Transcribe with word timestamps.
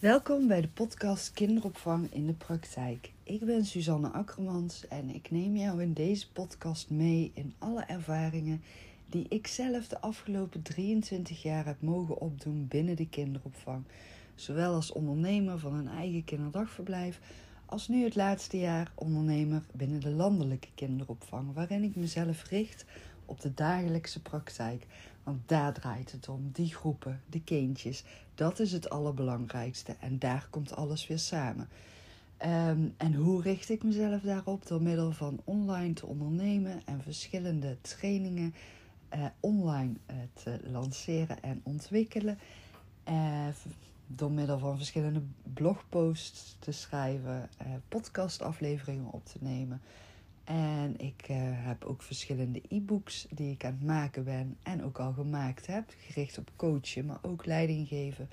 Welkom 0.00 0.46
bij 0.46 0.60
de 0.60 0.68
podcast 0.68 1.32
Kinderopvang 1.32 2.12
in 2.12 2.26
de 2.26 2.32
Praktijk. 2.32 3.12
Ik 3.22 3.40
ben 3.40 3.64
Suzanne 3.64 4.08
Akkermans 4.08 4.88
en 4.88 5.14
ik 5.14 5.30
neem 5.30 5.56
jou 5.56 5.82
in 5.82 5.92
deze 5.92 6.32
podcast 6.32 6.90
mee 6.90 7.30
in 7.34 7.54
alle 7.58 7.82
ervaringen 7.82 8.62
die 9.06 9.26
ik 9.28 9.46
zelf 9.46 9.88
de 9.88 10.00
afgelopen 10.00 10.62
23 10.62 11.42
jaar 11.42 11.66
heb 11.66 11.82
mogen 11.82 12.20
opdoen 12.20 12.66
binnen 12.68 12.96
de 12.96 13.08
kinderopvang. 13.08 13.84
Zowel 14.34 14.74
als 14.74 14.92
ondernemer 14.92 15.58
van 15.58 15.74
een 15.74 15.88
eigen 15.88 16.24
kinderdagverblijf, 16.24 17.20
als 17.66 17.88
nu 17.88 18.04
het 18.04 18.14
laatste 18.14 18.58
jaar 18.58 18.92
ondernemer 18.94 19.62
binnen 19.72 20.00
de 20.00 20.10
landelijke 20.10 20.68
kinderopvang, 20.74 21.54
waarin 21.54 21.82
ik 21.82 21.96
mezelf 21.96 22.48
richt 22.48 22.84
op 23.24 23.40
de 23.40 23.54
dagelijkse 23.54 24.22
praktijk. 24.22 24.86
Want 25.22 25.48
daar 25.48 25.72
draait 25.72 26.12
het 26.12 26.28
om, 26.28 26.50
die 26.52 26.74
groepen, 26.74 27.20
de 27.26 27.42
kindjes. 27.42 28.04
Dat 28.34 28.58
is 28.58 28.72
het 28.72 28.90
allerbelangrijkste 28.90 29.96
en 30.00 30.18
daar 30.18 30.46
komt 30.50 30.74
alles 30.74 31.06
weer 31.06 31.18
samen. 31.18 31.68
Ehm, 32.36 32.88
en 32.96 33.14
hoe 33.14 33.42
richt 33.42 33.68
ik 33.68 33.82
mezelf 33.82 34.20
daarop? 34.20 34.66
Door 34.66 34.82
middel 34.82 35.12
van 35.12 35.40
online 35.44 35.92
te 35.92 36.06
ondernemen 36.06 36.82
en 36.84 37.02
verschillende 37.02 37.76
trainingen 37.80 38.54
uh, 39.14 39.24
online 39.40 39.92
uh, 40.10 40.16
te 40.32 40.60
lanceren 40.70 41.42
en 41.42 41.60
ontwikkelen. 41.64 42.38
Uh, 43.08 43.46
door 44.06 44.30
middel 44.30 44.58
van 44.58 44.76
verschillende 44.76 45.22
blogposts 45.42 46.56
te 46.58 46.72
schrijven, 46.72 47.48
podcastafleveringen 47.88 49.12
op 49.12 49.26
te 49.26 49.38
nemen. 49.40 49.80
En 50.44 50.94
ik 50.98 51.24
heb 51.52 51.84
ook 51.84 52.02
verschillende 52.02 52.62
e-books 52.68 53.26
die 53.30 53.52
ik 53.52 53.64
aan 53.64 53.72
het 53.72 53.86
maken 53.86 54.24
ben 54.24 54.56
en 54.62 54.84
ook 54.84 54.98
al 54.98 55.12
gemaakt 55.12 55.66
heb, 55.66 55.84
gericht 56.06 56.38
op 56.38 56.50
coachen, 56.56 57.06
maar 57.06 57.18
ook 57.22 57.46
leiding 57.46 57.88
geven 57.88 58.28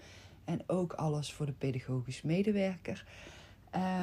en 0.45 0.61
ook 0.67 0.93
alles 0.93 1.33
voor 1.33 1.45
de 1.45 1.51
pedagogisch 1.51 2.21
medewerker. 2.21 3.05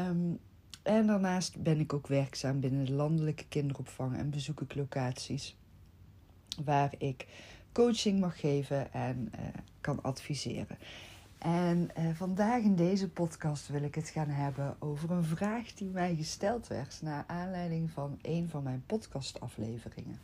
Um, 0.08 0.38
en 0.82 1.06
daarnaast 1.06 1.62
ben 1.62 1.80
ik 1.80 1.92
ook 1.92 2.06
werkzaam 2.06 2.60
binnen 2.60 2.84
de 2.84 2.92
landelijke 2.92 3.44
kinderopvang 3.48 4.16
en 4.16 4.30
bezoek 4.30 4.60
ik 4.60 4.74
locaties 4.74 5.56
waar 6.64 6.94
ik 6.98 7.26
coaching 7.72 8.20
mag 8.20 8.40
geven 8.40 8.92
en 8.92 9.32
uh, 9.34 9.40
kan 9.80 10.02
adviseren. 10.02 10.78
En 11.44 11.90
uh, 11.98 12.10
vandaag 12.14 12.62
in 12.62 12.74
deze 12.74 13.08
podcast 13.08 13.68
wil 13.68 13.82
ik 13.82 13.94
het 13.94 14.08
gaan 14.08 14.28
hebben 14.28 14.76
over 14.78 15.10
een 15.10 15.24
vraag 15.24 15.72
die 15.74 15.88
mij 15.88 16.14
gesteld 16.14 16.66
werd 16.66 16.98
naar 17.02 17.24
aanleiding 17.26 17.90
van 17.90 18.18
een 18.22 18.48
van 18.48 18.62
mijn 18.62 18.82
podcastafleveringen. 18.86 20.18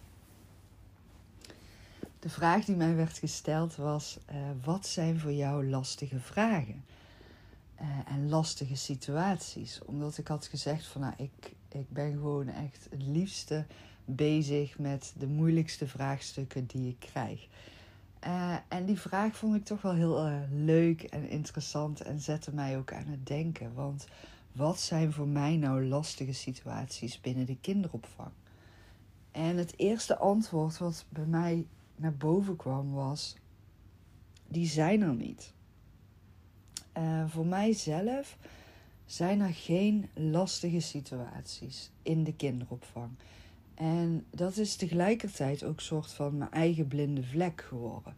De 2.18 2.28
vraag 2.28 2.64
die 2.64 2.76
mij 2.76 2.94
werd 2.94 3.18
gesteld 3.18 3.76
was: 3.76 4.18
uh, 4.30 4.36
wat 4.64 4.86
zijn 4.86 5.18
voor 5.18 5.32
jou 5.32 5.68
lastige 5.68 6.20
vragen 6.20 6.84
en 8.06 8.28
lastige 8.28 8.76
situaties? 8.76 9.80
Omdat 9.84 10.18
ik 10.18 10.28
had 10.28 10.46
gezegd 10.46 10.86
van 10.86 11.00
nou, 11.00 11.14
ik, 11.16 11.52
ik 11.68 11.90
ben 11.90 12.12
gewoon 12.12 12.48
echt 12.48 12.86
het 12.90 13.02
liefste 13.02 13.64
bezig 14.04 14.78
met 14.78 15.12
de 15.18 15.26
moeilijkste 15.26 15.86
vraagstukken 15.88 16.66
die 16.66 16.88
ik 16.88 16.98
krijg. 16.98 17.48
Uh, 18.26 18.56
en 18.68 18.84
die 18.84 19.00
vraag 19.00 19.36
vond 19.36 19.54
ik 19.54 19.64
toch 19.64 19.82
wel 19.82 19.94
heel 19.94 20.26
uh, 20.26 20.38
leuk 20.50 21.02
en 21.02 21.28
interessant 21.28 22.00
en 22.00 22.20
zette 22.20 22.54
mij 22.54 22.78
ook 22.78 22.92
aan 22.92 23.06
het 23.06 23.26
denken. 23.26 23.74
Want 23.74 24.06
wat 24.52 24.80
zijn 24.80 25.12
voor 25.12 25.28
mij 25.28 25.56
nou 25.56 25.86
lastige 25.86 26.32
situaties 26.32 27.20
binnen 27.20 27.46
de 27.46 27.56
kinderopvang? 27.60 28.30
En 29.30 29.56
het 29.56 29.74
eerste 29.76 30.16
antwoord 30.18 30.78
wat 30.78 31.06
bij 31.08 31.26
mij 31.26 31.66
naar 31.96 32.14
boven 32.14 32.56
kwam 32.56 32.92
was: 32.92 33.36
die 34.48 34.66
zijn 34.66 35.02
er 35.02 35.14
niet. 35.14 35.52
Uh, 36.98 37.24
voor 37.28 37.46
mijzelf 37.46 38.36
zijn 39.06 39.40
er 39.40 39.54
geen 39.54 40.08
lastige 40.14 40.80
situaties 40.80 41.90
in 42.02 42.24
de 42.24 42.34
kinderopvang. 42.34 43.10
En 43.74 44.24
dat 44.30 44.56
is 44.56 44.76
tegelijkertijd 44.76 45.64
ook 45.64 45.76
een 45.76 45.82
soort 45.82 46.12
van 46.12 46.38
mijn 46.38 46.50
eigen 46.50 46.88
blinde 46.88 47.22
vlek 47.22 47.64
geworden. 47.68 48.14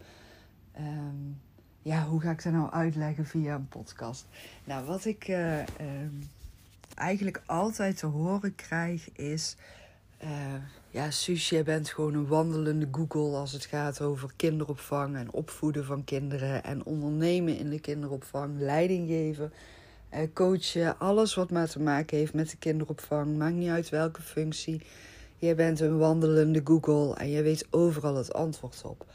Um, 0.79 1.41
ja, 1.83 2.07
hoe 2.07 2.21
ga 2.21 2.31
ik 2.31 2.43
dat 2.43 2.53
nou 2.53 2.71
uitleggen 2.71 3.27
via 3.27 3.55
een 3.55 3.69
podcast? 3.69 4.27
Nou, 4.65 4.87
wat 4.87 5.05
ik 5.05 5.29
uh, 5.29 5.59
um, 5.59 6.29
eigenlijk 6.95 7.43
altijd 7.47 7.97
te 7.97 8.07
horen 8.07 8.55
krijg 8.55 9.13
is... 9.13 9.57
Uh, 10.25 10.31
ja, 10.91 11.11
Suus, 11.11 11.49
jij 11.49 11.63
bent 11.63 11.89
gewoon 11.89 12.15
een 12.15 12.27
wandelende 12.27 12.89
Google 12.91 13.37
als 13.37 13.53
het 13.53 13.65
gaat 13.65 14.01
over 14.01 14.31
kinderopvang 14.37 15.17
en 15.17 15.33
opvoeden 15.33 15.85
van 15.85 16.05
kinderen 16.05 16.65
en 16.65 16.85
ondernemen 16.85 17.59
in 17.59 17.71
de 17.71 17.81
kinderopvang, 17.81 18.59
leiding 18.59 19.09
geven, 19.09 19.53
uh, 20.15 20.21
coachen, 20.35 20.99
alles 20.99 21.35
wat 21.35 21.51
maar 21.51 21.69
te 21.69 21.81
maken 21.81 22.17
heeft 22.19 22.35
met 22.35 22.51
de 22.51 22.57
kinderopvang, 22.57 23.37
maakt 23.37 23.55
niet 23.55 23.69
uit 23.69 23.89
welke 23.89 24.23
functie. 24.23 24.83
Jij 25.43 25.55
bent 25.55 25.81
een 25.81 25.99
wandelende 25.99 26.61
Google 26.65 27.15
en 27.15 27.29
je 27.29 27.43
weet 27.43 27.67
overal 27.71 28.17
het 28.17 28.33
antwoord 28.33 28.83
op. 28.85 29.07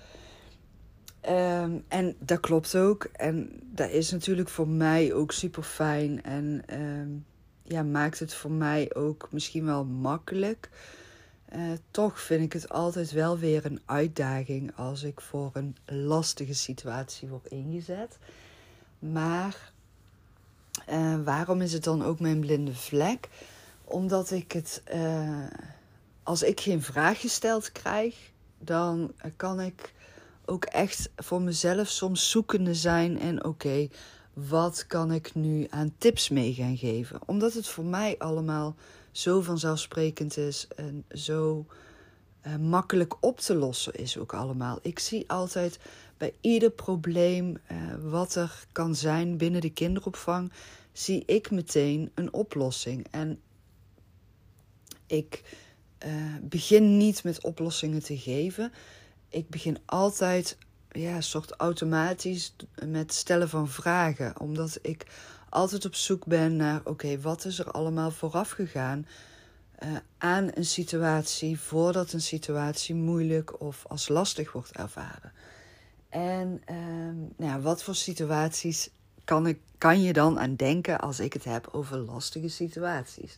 Um, 1.30 1.84
en 1.88 2.16
dat 2.20 2.40
klopt 2.40 2.76
ook. 2.76 3.04
En 3.04 3.60
dat 3.64 3.90
is 3.90 4.12
natuurlijk 4.12 4.50
voor 4.50 4.68
mij 4.68 5.14
ook 5.14 5.32
super 5.32 5.64
fijn. 5.64 6.24
En 6.24 6.64
um, 6.80 7.26
ja, 7.64 7.84
maakt 7.84 8.20
het 8.20 8.34
voor 8.34 8.52
mij 8.52 8.96
ook 8.96 9.28
misschien 9.32 9.66
wel 9.66 9.86
makkelijk. 9.86 10.70
Uh, 11.56 11.62
toch 11.92 12.22
vind 12.22 12.44
ik 12.44 12.54
het 12.54 12.70
altijd 12.70 13.12
wel 13.12 13.38
weer 13.38 13.66
een 13.66 13.82
uitdaging 13.86 14.76
als 14.76 15.04
ik 15.04 15.22
voor 15.22 15.52
een 15.54 15.76
lastige 15.86 16.54
situatie 16.54 17.28
word 17.28 17.48
ingezet. 17.48 18.18
Maar 19.00 19.72
uh, 20.90 21.24
waarom 21.24 21.62
is 21.62 21.74
het 21.74 21.84
dan 21.84 22.04
ook 22.04 22.20
mijn 22.20 22.40
blinde 22.40 22.76
vlek? 22.76 23.30
Omdat 23.84 24.32
ik 24.32 24.52
het. 24.52 24.82
Uh, 24.94 25.46
als 26.28 26.44
ik 26.44 26.60
geen 26.60 26.82
vraag 26.82 27.20
gesteld 27.20 27.72
krijg, 27.72 28.16
dan 28.60 29.14
kan 29.36 29.60
ik 29.60 29.94
ook 30.46 30.66
echt 30.66 31.10
voor 31.16 31.42
mezelf 31.42 31.88
soms 31.88 32.30
zoekende 32.30 32.74
zijn 32.74 33.20
en 33.20 33.46
oké, 33.46 33.88
wat 34.34 34.88
kan 34.88 35.12
ik 35.12 35.36
nu 35.36 35.68
aan 35.70 35.94
tips 35.98 36.30
mee 36.30 36.54
gaan 36.54 36.78
geven? 36.78 37.20
Omdat 37.26 37.54
het 37.54 37.68
voor 37.68 37.86
mij 37.86 38.16
allemaal 38.18 38.76
zo 39.12 39.42
vanzelfsprekend 39.42 40.38
is 40.38 40.68
en 40.76 41.06
zo 41.12 41.66
uh, 42.48 42.56
makkelijk 42.56 43.16
op 43.20 43.40
te 43.40 43.56
lossen 43.56 43.94
is 43.94 44.18
ook 44.18 44.34
allemaal. 44.34 44.80
Ik 44.82 45.00
zie 45.00 45.30
altijd 45.30 45.80
bij 46.18 46.34
ieder 46.42 46.72
probleem 46.72 47.58
uh, 47.72 47.78
wat 48.02 48.36
er 48.36 48.66
kan 48.72 48.96
zijn 48.96 49.38
binnen 49.38 49.62
de 49.62 49.74
kinderopvang, 49.74 50.52
zie 50.92 51.24
ik 51.26 51.52
meteen 51.52 52.12
een 52.14 52.34
oplossing. 52.34 53.08
En 53.12 53.40
ik 55.06 55.44
uh, 56.06 56.12
begin 56.42 56.98
niet 56.98 57.24
met 57.24 57.44
oplossingen 57.44 58.04
te 58.04 58.18
geven. 58.18 58.72
Ik 59.30 59.50
begin 59.50 59.78
altijd 59.86 60.58
ja, 60.92 61.22
soort 61.22 61.52
automatisch 61.52 62.56
met 62.86 63.14
stellen 63.14 63.50
van 63.50 63.70
vragen. 63.70 64.40
Omdat 64.40 64.80
ik 64.82 65.06
altijd 65.50 65.86
op 65.86 65.96
zoek 65.96 66.26
ben 66.26 66.56
naar: 66.56 66.82
oké, 66.84 67.20
wat 67.20 67.46
is 67.46 67.60
er 67.60 67.72
allemaal 67.72 68.12
vooraf 68.12 68.50
gegaan 68.50 69.06
uh, 69.84 69.90
aan 70.18 70.50
een 70.54 70.66
situatie 70.66 71.60
voordat 71.60 72.14
een 72.14 72.22
situatie 72.22 72.96
moeilijk 72.96 73.62
of 73.62 73.86
als 73.88 74.08
lastig 74.08 74.52
wordt 74.52 74.72
ervaren. 74.72 75.32
En 76.10 76.62
uh, 76.70 76.78
nou 77.38 77.52
ja, 77.52 77.60
wat 77.60 77.84
voor 77.84 77.96
situaties 77.96 78.90
kan, 79.24 79.48
ik, 79.48 79.60
kan 79.78 80.02
je 80.02 80.14
dan 80.14 80.40
aan 80.40 80.56
denken 80.56 81.00
als 81.00 81.20
ik 81.20 81.34
het 81.34 81.44
heb 81.44 81.70
over 81.72 81.98
lastige 81.98 82.50
situaties? 82.50 83.38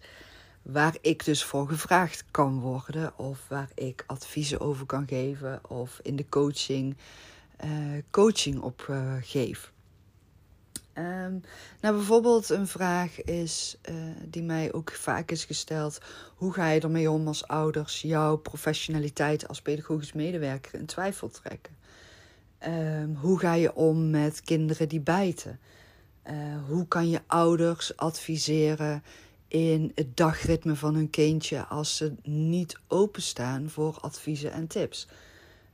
Waar 0.62 0.96
ik 1.02 1.26
dus 1.26 1.44
voor 1.44 1.68
gevraagd 1.68 2.24
kan 2.32 2.60
worden 2.60 3.18
of 3.18 3.48
waar 3.48 3.70
ik 3.76 4.04
adviezen 4.08 4.60
over 4.60 4.86
kan 4.86 5.08
geven 5.08 5.70
of 5.70 6.00
in 6.04 6.16
de 6.16 6.30
coaching 6.30 6.98
uh, 7.66 7.72
coaching 8.12 8.62
op 8.62 8.88
uh, 8.90 9.14
geef. 9.22 9.72
Um, 10.94 11.42
nou, 11.82 11.96
bijvoorbeeld 11.96 12.50
een 12.50 12.68
vraag 12.68 13.22
is 13.22 13.78
uh, 13.90 13.96
die 14.26 14.44
mij 14.44 14.74
ook 14.74 14.92
vaak 14.92 15.32
is 15.32 15.46
gesteld: 15.46 16.00
hoe 16.36 16.54
ga 16.54 16.70
je 16.70 16.82
ermee 16.82 17.12
om 17.12 17.28
als 17.28 17.48
ouders 17.48 18.02
jouw 18.02 18.36
professionaliteit 18.36 19.48
als 19.48 19.62
pedagogisch 19.62 20.14
medewerker 20.14 20.80
in 20.80 20.86
twijfel 20.86 21.30
trekken? 21.30 21.78
Um, 22.68 23.16
hoe 23.16 23.40
ga 23.40 23.54
je 23.54 23.76
om 23.76 24.10
met 24.10 24.42
kinderen 24.42 24.90
die 24.90 25.02
bijten? 25.02 25.60
hoe 26.68 26.88
kan 26.88 27.10
je 27.10 27.22
ouders 27.28 27.98
adviseren 27.98 29.04
in 29.50 29.92
het 29.96 30.18
dagritme 30.18 30.76
van 30.76 30.96
hun 30.96 31.10
kindje 31.10 31.66
als 31.66 31.98
ze 31.98 32.16
niet 32.24 32.78
openstaan 32.88 33.70
voor 33.70 33.98
adviezen 34.02 34.52
en 34.52 34.68
tips? 34.68 35.08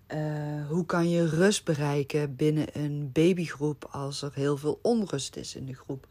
Uh, 0.07 0.67
hoe 0.67 0.85
kan 0.85 1.09
je 1.09 1.27
rust 1.27 1.63
bereiken 1.63 2.35
binnen 2.35 2.67
een 2.73 3.09
babygroep 3.13 3.87
als 3.91 4.21
er 4.21 4.31
heel 4.33 4.57
veel 4.57 4.79
onrust 4.81 5.35
is 5.35 5.55
in 5.55 5.65
de 5.65 5.73
groep? 5.73 6.07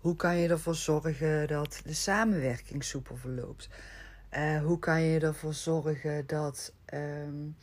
Hoe 0.00 0.16
kan 0.16 0.36
je 0.36 0.48
ervoor 0.48 0.74
zorgen 0.74 1.46
dat 1.46 1.80
de 1.84 1.94
samenwerking 1.94 2.84
soepel 2.84 3.16
verloopt? 3.16 3.68
Uh, 4.34 4.62
hoe 4.62 4.78
kan 4.78 5.02
je 5.02 5.20
ervoor 5.20 5.54
zorgen 5.54 6.26
dat 6.26 6.72
um, 6.94 7.56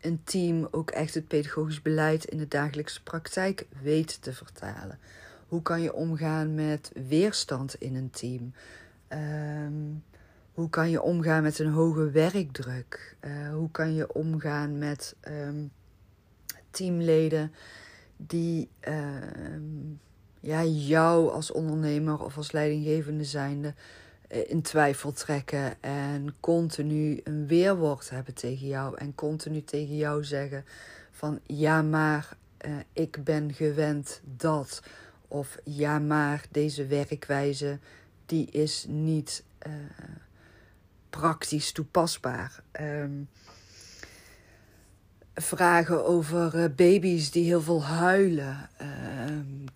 een 0.00 0.20
team 0.24 0.68
ook 0.70 0.90
echt 0.90 1.14
het 1.14 1.28
pedagogisch 1.28 1.82
beleid 1.82 2.24
in 2.24 2.38
de 2.38 2.48
dagelijkse 2.48 3.02
praktijk 3.02 3.66
weet 3.82 4.22
te 4.22 4.32
vertalen? 4.32 4.98
Hoe 5.48 5.62
kan 5.62 5.82
je 5.82 5.92
omgaan 5.92 6.54
met 6.54 6.92
weerstand 7.08 7.74
in 7.74 7.96
een 7.96 8.10
team? 8.10 8.52
Ehm, 9.08 9.72
hoe 10.52 10.70
kan 10.70 10.90
je 10.90 11.02
omgaan 11.02 11.42
met 11.42 11.58
een 11.58 11.72
hoge 11.72 12.10
werkdruk? 12.10 13.16
Uh, 13.20 13.52
hoe 13.52 13.70
kan 13.70 13.94
je 13.94 14.12
omgaan 14.12 14.78
met 14.78 15.16
ehm, 15.20 15.64
teamleden 16.70 17.52
die 18.16 18.68
um, 18.88 20.00
ja, 20.40 20.64
jou 20.64 21.30
als 21.30 21.50
ondernemer 21.50 22.24
of 22.24 22.36
als 22.36 22.52
leidinggevende 22.52 23.24
zijnde 23.24 23.74
eh, 24.28 24.50
in 24.50 24.62
twijfel 24.62 25.12
trekken 25.12 25.82
en 25.82 26.34
continu 26.40 27.20
een 27.24 27.46
weerwoord 27.46 28.10
hebben 28.10 28.34
tegen 28.34 28.66
jou 28.66 28.96
en 28.96 29.14
continu 29.14 29.64
tegen 29.64 29.96
jou 29.96 30.24
zeggen 30.24 30.64
van 31.10 31.40
ja 31.46 31.82
maar 31.82 32.36
uh, 32.66 32.72
ik 32.92 33.24
ben 33.24 33.52
gewend 33.52 34.20
dat 34.24 34.82
of 35.34 35.58
ja 35.64 35.98
maar 35.98 36.44
deze 36.50 36.86
werkwijze 36.86 37.78
die 38.26 38.50
is 38.50 38.86
niet 38.88 39.44
uh, 39.66 39.72
praktisch 41.10 41.72
toepasbaar. 41.72 42.62
Um, 42.80 43.28
vragen 45.34 46.04
over 46.04 46.54
uh, 46.54 46.64
baby's 46.76 47.30
die 47.30 47.44
heel 47.44 47.60
veel 47.60 47.84
huilen, 47.84 48.68
uh, 48.80 48.88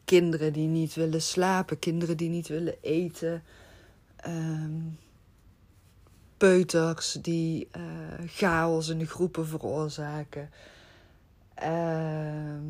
kinderen 0.04 0.52
die 0.52 0.68
niet 0.68 0.94
willen 0.94 1.22
slapen, 1.22 1.78
kinderen 1.78 2.16
die 2.16 2.28
niet 2.28 2.48
willen 2.48 2.74
eten, 2.80 3.42
uh, 4.26 4.64
peuters 6.36 7.12
die 7.22 7.68
uh, 7.76 7.82
chaos 8.26 8.88
in 8.88 8.98
de 8.98 9.06
groepen 9.06 9.46
veroorzaken, 9.46 10.50
ehm, 11.54 12.62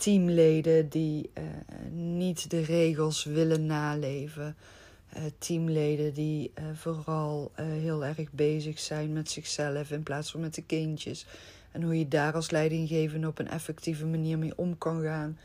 teamleden 0.00 0.88
die 0.88 1.30
uh, 1.38 1.44
niet 1.92 2.50
de 2.50 2.60
regels 2.60 3.24
willen 3.24 3.66
naleven. 3.66 4.56
Uh, 5.16 5.22
teamleden 5.38 6.14
die 6.14 6.52
uh, 6.58 6.64
vooral 6.74 7.52
heel 7.54 8.04
erg 8.04 8.32
bezig 8.32 8.78
zijn 8.78 9.12
met 9.12 9.30
zichzelf 9.30 9.90
in 9.90 10.02
plaats 10.02 10.30
van 10.30 10.40
met 10.40 10.54
de 10.54 10.62
kindjes. 10.62 11.26
En 11.72 11.82
hoe 11.82 11.98
je 11.98 12.08
daar 12.08 12.34
als 12.34 12.50
leidinggevende 12.50 13.26
op 13.26 13.38
een 13.38 13.48
effectieve 13.48 14.06
manier 14.06 14.38
mee 14.38 14.52
om 14.56 14.78
kan 14.78 15.02
gaan. 15.02 15.38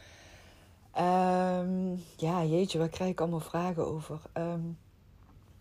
Um, 0.98 2.04
ja, 2.18 2.44
jeetje, 2.44 2.78
waar 2.78 2.90
krijg 2.90 3.12
ik 3.12 3.22
allemaal 3.22 3.40
vragen 3.40 3.88
over? 3.88 4.20
Um, 4.34 4.78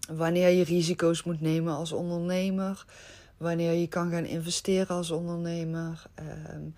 wanneer 0.09 0.49
je 0.49 0.65
risico's 0.65 1.23
moet 1.23 1.41
nemen 1.41 1.75
als 1.75 1.93
ondernemer. 1.93 2.87
Wanneer 3.37 3.73
je 3.73 3.87
kan 3.87 4.11
gaan 4.11 4.25
investeren 4.25 4.97
als 4.97 5.11
ondernemer. 5.11 6.07
Um, 6.55 6.75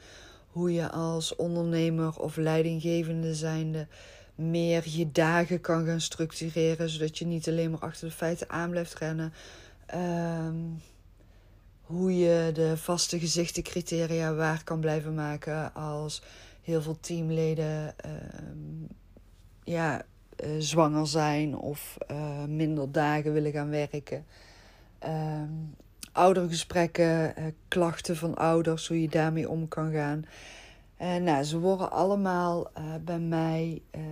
hoe 0.57 0.73
je 0.73 0.91
als 0.91 1.37
ondernemer 1.37 2.21
of 2.21 2.37
leidinggevende 2.37 3.35
zijnde 3.35 3.87
meer 4.35 4.89
je 4.89 5.13
dagen 5.13 5.61
kan 5.61 5.87
gaan 5.87 6.01
structureren, 6.01 6.89
zodat 6.89 7.19
je 7.19 7.27
niet 7.27 7.49
alleen 7.49 7.71
maar 7.71 7.81
achter 7.81 8.09
de 8.09 8.15
feiten 8.15 8.51
aan 8.51 8.71
blijft 8.71 8.95
rennen. 8.95 9.33
Um, 9.95 10.83
hoe 11.81 12.17
je 12.17 12.51
de 12.55 12.77
vaste 12.77 13.19
gezichtencriteria 13.19 14.35
waar 14.35 14.65
kan 14.65 14.81
blijven 14.81 15.15
maken 15.15 15.75
als 15.75 16.23
heel 16.63 16.83
veel 16.83 16.99
teamleden 17.01 17.95
um, 18.07 18.89
ja, 19.65 20.05
uh, 20.45 20.51
zwanger 20.59 21.07
zijn 21.07 21.57
of 21.57 21.97
uh, 22.11 22.45
minder 22.45 22.93
dagen 22.93 23.33
willen 23.33 23.53
gaan 23.53 23.71
werken. 23.71 24.27
Um, 25.05 25.75
oudergesprekken, 26.17 27.35
uh, 27.39 27.45
klachten 27.69 28.17
van 28.17 28.35
ouders, 28.35 28.89
hoe 28.89 29.01
je 29.01 29.09
daarmee 29.09 29.49
om 29.49 29.69
kan 29.69 29.93
gaan. 29.93 30.25
En 30.97 31.25
nou, 31.25 31.45
ze 31.45 31.59
worden 31.59 31.91
allemaal 31.91 32.71
uh, 32.79 32.95
bij 33.05 33.19
mij 33.19 33.83
uh, 33.97 34.03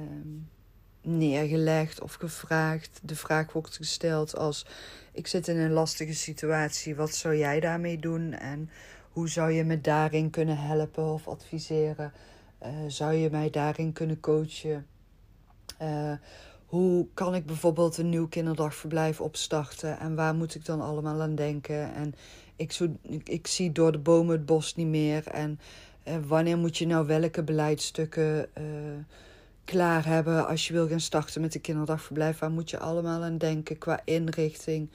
neergelegd 1.02 2.00
of 2.00 2.14
gevraagd. 2.14 3.00
De 3.02 3.16
vraag 3.16 3.52
wordt 3.52 3.76
gesteld 3.76 4.36
als: 4.36 4.66
Ik 5.12 5.26
zit 5.26 5.48
in 5.48 5.56
een 5.56 5.72
lastige 5.72 6.14
situatie, 6.14 6.96
wat 6.96 7.14
zou 7.14 7.36
jij 7.36 7.60
daarmee 7.60 7.98
doen? 7.98 8.32
En 8.32 8.70
hoe 9.10 9.28
zou 9.28 9.52
je 9.52 9.64
me 9.64 9.80
daarin 9.80 10.30
kunnen 10.30 10.58
helpen 10.58 11.04
of 11.04 11.28
adviseren? 11.28 12.12
Uh, 12.62 12.68
zou 12.88 13.12
je 13.12 13.30
mij 13.30 13.50
daarin 13.50 13.92
kunnen 13.92 14.20
coachen? 14.20 14.86
Hoe 16.74 17.06
kan 17.14 17.34
ik 17.34 17.46
bijvoorbeeld 17.46 17.98
een 17.98 18.08
nieuw 18.08 18.28
kinderdagverblijf 18.28 19.20
opstarten? 19.20 19.98
En 19.98 20.14
waar 20.14 20.34
moet 20.34 20.54
ik 20.54 20.64
dan 20.64 20.80
allemaal 20.80 21.22
aan 21.22 21.34
denken? 21.34 21.94
En 21.94 22.14
ik, 22.56 22.72
zo, 22.72 22.96
ik, 23.24 23.46
zie 23.46 23.72
door 23.72 23.92
de 23.92 23.98
bomen 23.98 24.36
het 24.36 24.46
bos 24.46 24.74
niet 24.74 24.86
meer. 24.86 25.26
En 25.26 25.60
uh, 26.08 26.14
wanneer 26.26 26.58
moet 26.58 26.76
je 26.76 26.86
nou 26.86 27.06
welke 27.06 27.42
beleidsstukken 27.42 28.48
uh, 28.58 28.64
klaar 29.64 30.06
hebben 30.06 30.46
als 30.46 30.66
je 30.66 30.72
wil 30.72 30.88
gaan 30.88 31.00
starten 31.00 31.40
met 31.40 31.52
de 31.52 31.58
kinderdagverblijf? 31.58 32.38
Waar 32.38 32.50
moet 32.50 32.70
je 32.70 32.78
allemaal 32.78 33.22
aan 33.22 33.38
denken 33.38 33.78
qua 33.78 34.00
inrichting? 34.04 34.90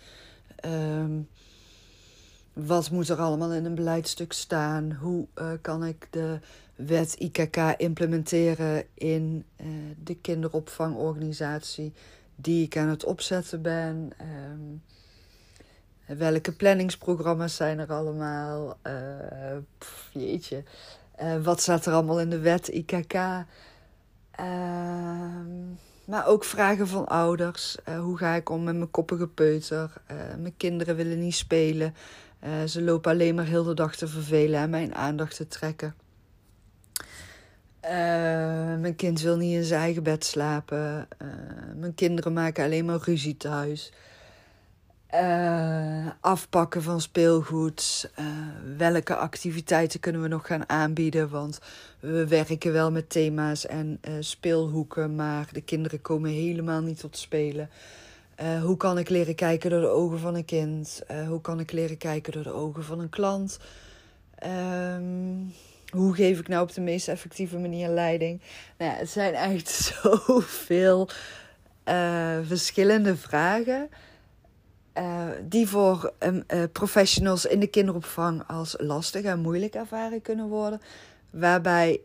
Um, 0.65 1.27
wat 2.53 2.91
moet 2.91 3.09
er 3.09 3.17
allemaal 3.17 3.53
in 3.53 3.65
een 3.65 3.75
beleidstuk 3.75 4.33
staan? 4.33 4.91
Hoe 4.91 5.27
uh, 5.35 5.51
kan 5.61 5.85
ik 5.85 6.07
de 6.09 6.39
wet 6.85 7.13
IKK 7.13 7.57
implementeren 7.77 8.83
in 8.93 9.45
de 10.03 10.15
kinderopvangorganisatie 10.15 11.93
die 12.35 12.65
ik 12.65 12.77
aan 12.77 12.87
het 12.87 13.03
opzetten 13.03 13.61
ben? 13.61 14.11
Um, 14.51 14.81
welke 16.17 16.51
planningsprogramma's 16.51 17.55
zijn 17.55 17.79
er 17.79 17.91
allemaal? 17.91 18.77
Pff, 19.77 20.09
jeetje. 20.13 20.63
Uh, 21.21 21.43
wat 21.43 21.61
staat 21.61 21.85
er 21.85 21.93
allemaal 21.93 22.19
in 22.19 22.29
de 22.29 22.39
wet, 22.39 22.67
IKK? 22.67 23.13
Ehm, 24.31 25.67
maar 26.05 26.27
ook 26.27 26.43
vragen 26.43 26.87
van 26.87 27.07
ouders. 27.07 27.77
Hoe 27.99 28.17
ga 28.17 28.35
ik 28.35 28.49
om 28.49 28.63
met 28.63 28.75
mijn 28.75 28.91
koppige 28.91 29.27
peuter? 29.27 29.93
Eh, 30.05 30.15
mijn 30.37 30.57
kinderen 30.57 30.95
willen 30.95 31.19
niet 31.19 31.35
spelen. 31.35 31.93
ze 32.65 32.81
lopen 32.81 33.11
alleen 33.11 33.35
maar 33.35 33.45
heel 33.45 33.63
de 33.63 33.73
dag 33.73 33.95
te 33.95 34.07
vervelen 34.07 34.59
en 34.59 34.69
mijn 34.69 34.95
aandacht 34.95 35.35
te 35.35 35.47
trekken. 35.47 35.95
Mijn 38.79 38.95
kind 38.95 39.21
wil 39.21 39.37
niet 39.37 39.53
in 39.53 39.63
zijn 39.63 39.81
eigen 39.81 40.03
bed 40.03 40.25
slapen. 40.25 41.07
mijn 41.75 41.95
kinderen 41.95 42.33
maken 42.33 42.63
alleen 42.63 42.85
maar 42.85 42.99
ruzie 43.03 43.37
thuis. 43.37 43.91
Uh, 45.13 46.07
afpakken 46.19 46.83
van 46.83 47.01
speelgoed. 47.01 48.11
Welke 48.77 49.15
activiteiten 49.15 49.99
kunnen 49.99 50.21
we 50.21 50.27
nog 50.27 50.47
gaan 50.47 50.69
aanbieden? 50.69 51.29
Want 51.29 51.59
we 51.99 52.27
werken 52.27 52.73
wel 52.73 52.91
met 52.91 53.09
thema's 53.09 53.65
en 53.65 53.99
speelhoeken, 54.19 55.15
maar 55.15 55.49
de 55.51 55.61
kinderen 55.61 56.01
komen 56.01 56.31
helemaal 56.31 56.81
niet 56.81 56.99
tot 56.99 57.17
spelen. 57.17 57.69
hoe 58.63 58.77
kan 58.77 58.97
ik 58.97 59.09
leren 59.09 59.35
kijken 59.35 59.69
door 59.69 59.81
de 59.81 59.87
ogen 59.87 60.19
van 60.19 60.35
een 60.35 60.45
kind? 60.45 61.01
hoe 61.27 61.41
kan 61.41 61.59
ik 61.59 61.71
leren 61.71 61.97
kijken 61.97 62.33
door 62.33 62.43
de 62.43 62.53
ogen 62.53 62.83
van 62.83 62.99
een 62.99 63.09
klant? 63.09 63.59
Um, 64.45 65.53
hoe 65.91 66.15
geef 66.15 66.39
ik 66.39 66.47
nou 66.47 66.63
op 66.63 66.73
de 66.73 66.81
meest 66.81 67.07
effectieve 67.07 67.57
manier 67.57 67.89
leiding? 67.89 68.41
Nou 68.77 68.91
ja, 68.91 68.97
het 68.97 69.09
zijn 69.09 69.33
echt 69.33 69.69
zoveel 70.03 71.09
verschillende 72.45 73.15
vragen. 73.17 73.89
Uh, 74.99 75.27
die 75.43 75.67
voor 75.67 76.13
um, 76.19 76.43
uh, 76.47 76.63
professionals 76.71 77.45
in 77.45 77.59
de 77.59 77.67
kinderopvang 77.67 78.43
als 78.47 78.75
lastig 78.77 79.23
en 79.23 79.39
moeilijk 79.39 79.73
ervaren 79.73 80.21
kunnen 80.21 80.47
worden. 80.47 80.81
Waarbij, 81.29 81.99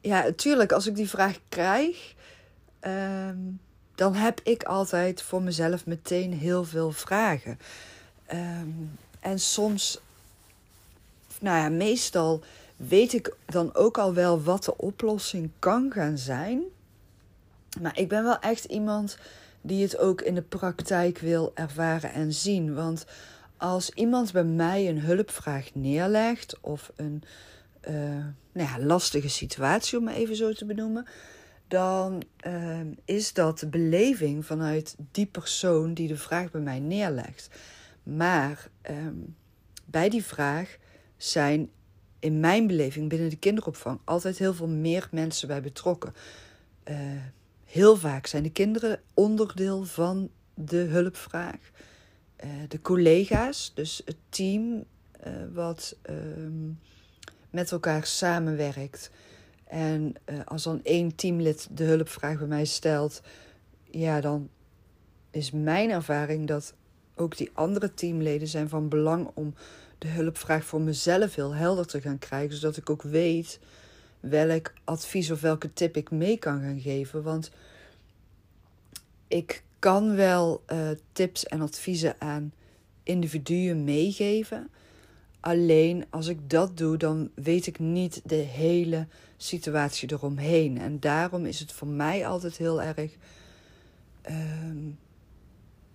ja, 0.00 0.22
natuurlijk, 0.22 0.72
als 0.72 0.86
ik 0.86 0.96
die 0.96 1.08
vraag 1.08 1.38
krijg, 1.48 2.14
um, 2.80 3.60
dan 3.94 4.14
heb 4.14 4.40
ik 4.42 4.62
altijd 4.62 5.22
voor 5.22 5.42
mezelf 5.42 5.86
meteen 5.86 6.32
heel 6.32 6.64
veel 6.64 6.92
vragen. 6.92 7.58
Um, 8.32 8.98
en 9.20 9.40
soms, 9.40 10.00
nou 11.40 11.56
ja, 11.58 11.68
meestal 11.68 12.42
weet 12.88 13.12
ik 13.12 13.36
dan 13.46 13.74
ook 13.74 13.98
al 13.98 14.14
wel 14.14 14.42
wat 14.42 14.64
de 14.64 14.76
oplossing 14.76 15.50
kan 15.58 15.92
gaan 15.92 16.18
zijn. 16.18 16.62
Maar 17.80 17.98
ik 17.98 18.08
ben 18.08 18.24
wel 18.24 18.38
echt 18.38 18.64
iemand 18.64 19.18
die 19.60 19.82
het 19.82 19.98
ook 19.98 20.20
in 20.20 20.34
de 20.34 20.42
praktijk 20.42 21.18
wil 21.18 21.50
ervaren 21.54 22.12
en 22.12 22.32
zien. 22.32 22.74
Want 22.74 23.06
als 23.56 23.90
iemand 23.90 24.32
bij 24.32 24.44
mij 24.44 24.88
een 24.88 25.00
hulpvraag 25.00 25.74
neerlegt 25.74 26.60
of 26.60 26.92
een 26.96 27.22
uh, 27.88 27.94
nou 28.52 28.68
ja, 28.68 28.78
lastige 28.78 29.28
situatie, 29.28 29.98
om 29.98 30.08
het 30.08 30.16
even 30.16 30.36
zo 30.36 30.52
te 30.52 30.64
benoemen, 30.64 31.06
dan 31.68 32.22
uh, 32.46 32.80
is 33.04 33.32
dat 33.32 33.58
de 33.58 33.66
beleving 33.66 34.46
vanuit 34.46 34.96
die 35.10 35.26
persoon 35.26 35.94
die 35.94 36.08
de 36.08 36.16
vraag 36.16 36.50
bij 36.50 36.60
mij 36.60 36.78
neerlegt. 36.78 37.48
Maar 38.02 38.68
um, 38.90 39.36
bij 39.84 40.08
die 40.08 40.24
vraag 40.24 40.76
zijn 41.16 41.70
in 42.22 42.40
mijn 42.40 42.66
beleving 42.66 43.08
binnen 43.08 43.30
de 43.30 43.36
kinderopvang 43.36 44.00
altijd 44.04 44.38
heel 44.38 44.54
veel 44.54 44.68
meer 44.68 45.08
mensen 45.10 45.48
bij 45.48 45.62
betrokken. 45.62 46.14
Uh, 46.90 46.96
Heel 47.72 47.96
vaak 47.96 48.26
zijn 48.26 48.42
de 48.42 48.50
kinderen 48.50 49.00
onderdeel 49.14 49.84
van 49.84 50.30
de 50.54 50.76
hulpvraag. 50.76 51.70
Uh, 52.44 52.50
de 52.68 52.80
collega's, 52.80 53.72
dus 53.74 54.02
het 54.04 54.16
team 54.28 54.84
uh, 55.26 55.32
wat 55.52 55.96
uh, 56.10 56.16
met 57.50 57.72
elkaar 57.72 58.06
samenwerkt 58.06 59.10
En 59.64 60.14
als 60.44 60.62
dan 60.62 60.80
één 60.82 61.14
teamlid 61.14 61.68
de 61.70 61.84
hulpvraag 61.84 62.38
bij 62.38 62.46
mij 62.46 62.64
stelt, 62.64 63.22
ja, 63.90 64.20
dan 64.20 64.48
is 65.30 65.50
mijn 65.50 65.90
ervaring 65.90 66.46
dat 66.46 66.74
ook 67.14 67.36
die 67.36 67.50
andere 67.52 67.94
teamleden 67.94 68.48
zijn 68.48 68.68
van 68.68 68.88
belang 68.88 69.30
om 69.34 69.54
de 70.02 70.08
hulpvraag 70.08 70.64
voor 70.64 70.80
mezelf 70.80 71.34
heel 71.34 71.54
helder 71.54 71.86
te 71.86 72.00
gaan 72.00 72.18
krijgen, 72.18 72.56
zodat 72.56 72.76
ik 72.76 72.90
ook 72.90 73.02
weet 73.02 73.58
welk 74.20 74.72
advies 74.84 75.30
of 75.30 75.40
welke 75.40 75.72
tip 75.72 75.96
ik 75.96 76.10
mee 76.10 76.36
kan 76.36 76.60
gaan 76.60 76.80
geven. 76.80 77.22
Want 77.22 77.50
ik 79.28 79.62
kan 79.78 80.14
wel 80.16 80.62
uh, 80.72 80.90
tips 81.12 81.44
en 81.44 81.60
adviezen 81.60 82.14
aan 82.18 82.52
individuen 83.02 83.84
meegeven. 83.84 84.70
Alleen 85.40 86.04
als 86.10 86.26
ik 86.26 86.50
dat 86.50 86.76
doe, 86.76 86.96
dan 86.96 87.30
weet 87.34 87.66
ik 87.66 87.78
niet 87.78 88.20
de 88.24 88.34
hele 88.34 89.06
situatie 89.36 90.12
eromheen. 90.12 90.78
En 90.78 91.00
daarom 91.00 91.46
is 91.46 91.60
het 91.60 91.72
voor 91.72 91.88
mij 91.88 92.26
altijd 92.26 92.56
heel 92.56 92.82
erg 92.82 93.16
uh, 94.30 94.36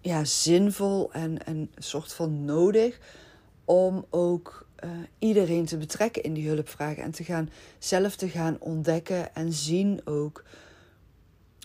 ja, 0.02 0.24
zinvol 0.24 1.12
en 1.12 1.50
een 1.50 1.72
soort 1.78 2.14
van 2.14 2.46
nodig 2.46 3.00
om 3.68 4.06
ook 4.10 4.68
uh, 4.84 4.90
iedereen 5.20 5.66
te 5.66 5.78
betrekken 5.78 6.24
in 6.24 6.34
die 6.34 6.48
hulpvragen 6.48 7.04
en 7.04 7.12
te 7.12 7.24
gaan 7.24 7.50
zelf 7.80 8.16
te 8.16 8.30
gaan 8.30 8.58
ontdekken 8.60 9.36
en 9.36 9.54
zien 9.54 10.02
ook 10.06 10.44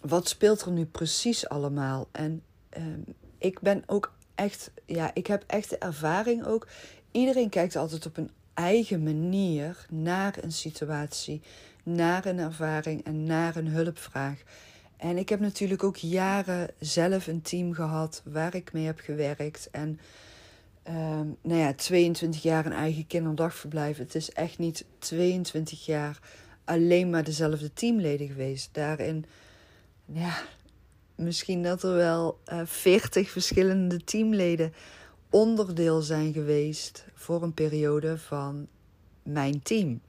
wat 0.02 0.28
speelt 0.28 0.61
er 0.61 0.71
nu 0.71 0.85
precies 0.85 1.49
allemaal. 1.49 2.09
En 2.12 2.42
uh, 2.78 2.85
ik 3.38 3.61
ben 3.61 3.82
ook 3.87 4.12
echt, 4.35 4.71
ja, 4.87 5.11
ik 5.14 5.26
heb 5.26 5.44
echt 5.47 5.71
de 5.71 5.78
ervaring 5.78 6.44
ook. 6.44 6.68
Iedereen 7.11 7.49
kijkt 7.49 7.76
altijd 7.76 8.06
op 8.06 8.16
een 8.16 8.30
eigen 8.54 9.02
manier 9.02 9.87
naar 9.90 10.35
een 10.40 10.52
situatie, 10.52 11.42
naar 11.82 12.26
een 12.26 12.38
ervaring 12.38 13.04
en 13.04 13.25
naar 13.25 13.56
een 13.56 13.68
hulpvraag. 13.68 14.42
En 14.97 15.18
ik 15.18 15.28
heb 15.28 15.40
natuurlijk 15.40 15.85
ook 15.85 15.97
jaren 15.97 16.68
zelf 16.78 17.26
een 17.26 17.42
team 17.42 17.73
gehad 17.73 18.23
waar 18.25 18.54
ik 18.54 18.73
mee 18.73 18.85
heb 18.87 19.00
gewerkt. 19.00 19.68
En 19.71 20.00
Ehm, 20.82 21.26
nou 21.42 21.60
ja, 21.60 21.74
22 21.74 22.42
jaar 22.42 22.66
een 22.66 22.72
eigen 22.72 23.06
kinderdagverblijf. 23.06 23.98
Het 23.98 24.14
is 24.14 24.32
echt 24.32 24.58
niet 24.58 24.84
22 24.98 25.86
jaar 25.86 26.20
alleen 26.64 27.10
maar 27.10 27.24
dezelfde 27.24 27.72
teamleden 27.72 28.26
geweest. 28.26 28.68
Daarin, 28.72 29.24
ja, 30.04 30.42
misschien 31.14 31.62
dat 31.62 31.82
er 31.82 31.94
wel 31.94 32.40
uh, 32.46 32.60
eh, 32.60 32.66
40 32.66 33.30
verschillende 33.30 34.04
teamleden 34.04 34.72
onderdeel 35.30 36.00
zijn 36.00 36.32
geweest 36.32 37.04
voor 37.14 37.42
een 37.42 37.54
periode 37.54 38.18
van 38.18 38.66
mijn 39.22 39.62
team. 39.62 40.00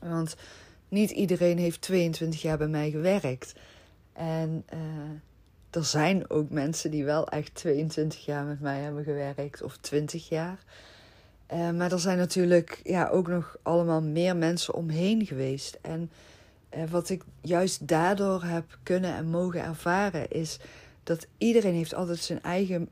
Want 0.00 0.36
niet 0.88 1.10
iedereen 1.10 1.58
heeft 1.58 1.80
22 1.80 2.42
jaar 2.42 2.58
bij 2.58 2.68
mij 2.68 2.90
gewerkt. 2.90 3.54
En 4.12 4.64
uh, 4.74 4.80
er 5.72 5.84
zijn 5.84 6.30
ook 6.30 6.50
mensen 6.50 6.90
die 6.90 7.04
wel 7.04 7.28
echt 7.28 7.54
22 7.54 8.24
jaar 8.24 8.44
met 8.44 8.60
mij 8.60 8.80
hebben 8.80 9.04
gewerkt, 9.04 9.62
of 9.62 9.76
20 9.76 10.28
jaar. 10.28 10.58
Uh, 11.52 11.70
maar 11.70 11.92
er 11.92 11.98
zijn 11.98 12.18
natuurlijk 12.18 12.80
ja, 12.84 13.08
ook 13.08 13.28
nog 13.28 13.56
allemaal 13.62 14.02
meer 14.02 14.36
mensen 14.36 14.74
omheen 14.74 15.26
geweest. 15.26 15.78
En 15.82 16.10
uh, 16.76 16.84
wat 16.90 17.08
ik 17.08 17.22
juist 17.40 17.88
daardoor 17.88 18.42
heb 18.42 18.78
kunnen 18.82 19.14
en 19.14 19.26
mogen 19.26 19.64
ervaren, 19.64 20.30
is 20.30 20.58
dat 21.02 21.26
iedereen 21.38 21.74
heeft 21.74 21.94
altijd 21.94 22.18
zijn 22.18 22.42
eigen 22.42 22.88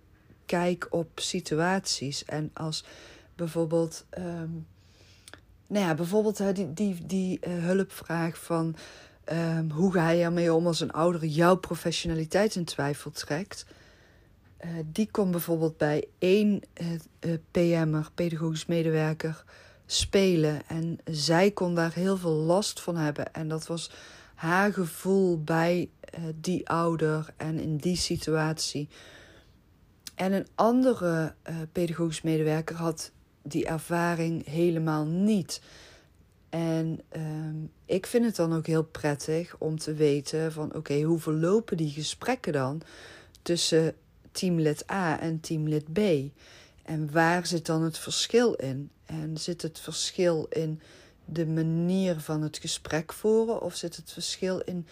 kijk 0.47 0.87
op 0.91 1.09
situaties. 1.15 2.25
En 2.25 2.51
als 2.55 2.85
bijvoorbeeld, 3.35 4.05
um, 4.19 4.67
nou 5.67 5.87
ja, 5.87 5.95
bijvoorbeeld 5.95 6.55
die, 6.55 6.73
die, 6.73 7.07
die 7.07 7.39
uh, 7.47 7.65
hulpvraag 7.65 8.39
van 8.39 8.77
Um, 9.33 9.71
hoe 9.71 9.93
ga 9.93 10.11
je 10.11 10.25
ermee 10.25 10.55
om 10.55 10.67
als 10.67 10.81
een 10.81 10.91
ouder 10.91 11.25
jouw 11.25 11.57
professionaliteit 11.57 12.55
in 12.55 12.65
twijfel 12.65 13.11
trekt? 13.11 13.67
Uh, 14.65 14.71
die 14.87 15.09
komt 15.11 15.31
bijvoorbeeld 15.31 15.77
bij 15.77 16.05
één 16.19 16.61
uh, 16.81 16.89
uh, 17.21 17.35
PM'er, 17.51 18.11
pedagogisch 18.15 18.67
medewerker, 18.67 19.45
spelen. 19.87 20.61
En 20.67 20.99
zij 21.05 21.51
kon 21.51 21.75
daar 21.75 21.95
heel 21.95 22.17
veel 22.17 22.31
last 22.31 22.81
van 22.81 22.97
hebben. 22.97 23.33
En 23.33 23.49
dat 23.49 23.67
was 23.67 23.91
haar 24.35 24.73
gevoel 24.73 25.43
bij 25.43 25.91
die 26.35 26.69
ouder 26.69 27.35
en 27.37 27.59
in 27.59 27.77
die 27.77 27.97
situatie. 27.97 28.89
En 30.15 30.33
een 30.33 30.47
andere 30.55 31.35
pedagogisch 31.73 32.23
medewerker 32.23 32.77
had 32.77 33.11
die 33.43 33.67
ervaring 33.67 34.47
helemaal 34.47 35.07
niet. 35.07 35.61
En 36.51 37.01
um, 37.17 37.71
ik 37.85 38.07
vind 38.07 38.25
het 38.25 38.37
dan 38.37 38.53
ook 38.53 38.67
heel 38.67 38.85
prettig 38.85 39.57
om 39.59 39.79
te 39.79 39.95
weten 39.95 40.53
van 40.53 40.75
oké, 40.75 41.01
hoe 41.01 41.19
verlopen 41.19 41.77
die 41.77 41.91
gesprekken 41.91 42.53
dan 42.53 42.83
tussen 43.43 43.95
teamlid 44.33 44.91
A 44.91 45.21
en 45.21 45.41
teamlid 45.41 45.93
B? 45.93 45.99
En 46.83 47.13
waar 47.13 47.47
zit 47.47 47.67
dan 47.67 47.83
het 47.83 47.99
verschil 47.99 48.55
in? 48.55 48.91
En 49.07 49.39
zit 49.39 49.63
het 49.63 49.81
verschil 49.81 50.47
in 50.51 50.81
de 51.25 51.47
manier 51.47 52.21
van 52.21 52.43
het 52.43 52.59
gesprek 52.59 53.13
voeren 53.13 53.63
of 53.63 53.75
zit 53.75 53.97
het 53.97 54.13
verschil 54.13 54.59
in 54.59 54.87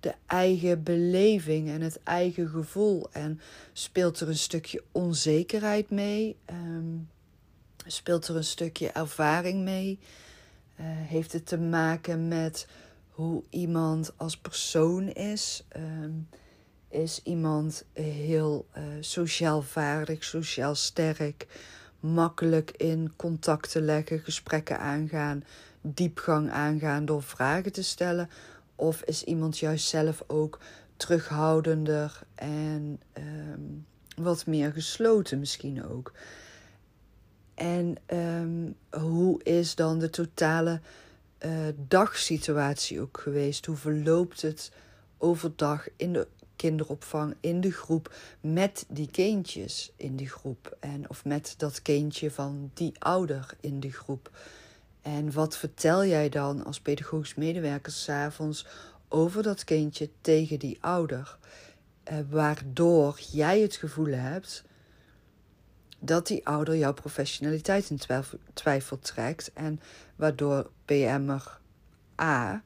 de 0.00 0.14
eigen 0.26 0.82
beleving 0.82 1.68
en 1.68 1.80
het 1.80 2.02
eigen 2.02 2.48
gevoel? 2.48 3.08
En 3.12 3.40
speelt 3.72 4.20
er 4.20 4.28
een 4.28 4.36
stukje 4.36 4.82
onzekerheid 4.92 5.90
mee? 5.90 6.36
Um, 6.50 7.08
speelt 7.86 8.28
er 8.28 8.36
een 8.36 8.44
stukje 8.44 8.88
ervaring 8.88 9.62
mee? 9.62 9.98
Uh, 10.80 10.86
heeft 10.86 11.32
het 11.32 11.46
te 11.46 11.58
maken 11.58 12.28
met 12.28 12.66
hoe 13.10 13.42
iemand 13.50 14.12
als 14.16 14.36
persoon 14.36 15.08
is? 15.08 15.64
Um, 15.76 16.28
is 16.88 17.20
iemand 17.22 17.84
heel 17.92 18.66
uh, 18.76 18.82
sociaal 19.00 19.62
vaardig, 19.62 20.24
sociaal 20.24 20.74
sterk, 20.74 21.46
makkelijk 22.00 22.70
in 22.70 23.12
contact 23.16 23.70
te 23.70 23.80
leggen, 23.80 24.20
gesprekken 24.20 24.78
aangaan, 24.78 25.44
diepgang 25.80 26.50
aangaan 26.50 27.04
door 27.04 27.22
vragen 27.22 27.72
te 27.72 27.82
stellen? 27.82 28.30
Of 28.76 29.02
is 29.02 29.24
iemand 29.24 29.58
juist 29.58 29.88
zelf 29.88 30.24
ook 30.26 30.60
terughoudender 30.96 32.22
en 32.34 33.00
um, 33.18 33.86
wat 34.16 34.46
meer 34.46 34.72
gesloten 34.72 35.38
misschien 35.38 35.84
ook? 35.84 36.12
En 37.54 37.96
um, 38.12 38.76
hoe 39.00 39.42
is 39.42 39.74
dan 39.74 39.98
de 39.98 40.10
totale 40.10 40.80
uh, 41.44 41.52
dagsituatie 41.88 43.00
ook 43.00 43.20
geweest? 43.20 43.66
Hoe 43.66 43.76
verloopt 43.76 44.42
het 44.42 44.72
overdag 45.18 45.88
in 45.96 46.12
de 46.12 46.26
kinderopvang, 46.56 47.34
in 47.40 47.60
de 47.60 47.72
groep, 47.72 48.14
met 48.40 48.84
die 48.88 49.10
kindjes 49.10 49.92
in 49.96 50.16
die 50.16 50.28
groep? 50.28 50.76
En, 50.80 51.10
of 51.10 51.24
met 51.24 51.54
dat 51.56 51.82
kindje 51.82 52.30
van 52.30 52.70
die 52.74 52.92
ouder 52.98 53.54
in 53.60 53.80
de 53.80 53.92
groep? 53.92 54.30
En 55.02 55.32
wat 55.32 55.56
vertel 55.56 56.04
jij 56.04 56.28
dan 56.28 56.64
als 56.64 56.80
pedagogisch 56.80 57.34
medewerker 57.34 57.92
s'avonds 57.92 58.66
over 59.08 59.42
dat 59.42 59.64
kindje 59.64 60.10
tegen 60.20 60.58
die 60.58 60.78
ouder? 60.80 61.38
Uh, 62.12 62.18
waardoor 62.30 63.18
jij 63.30 63.60
het 63.60 63.76
gevoel 63.76 64.12
hebt 64.12 64.64
dat 66.04 66.26
die 66.26 66.46
ouder 66.46 66.76
jouw 66.76 66.92
professionaliteit 66.92 67.90
in 67.90 68.00
twijfel, 68.54 68.98
trekt 68.98 69.52
en 69.52 69.80
waardoor 70.16 70.70
PM'er 70.84 71.58
A 72.20 72.62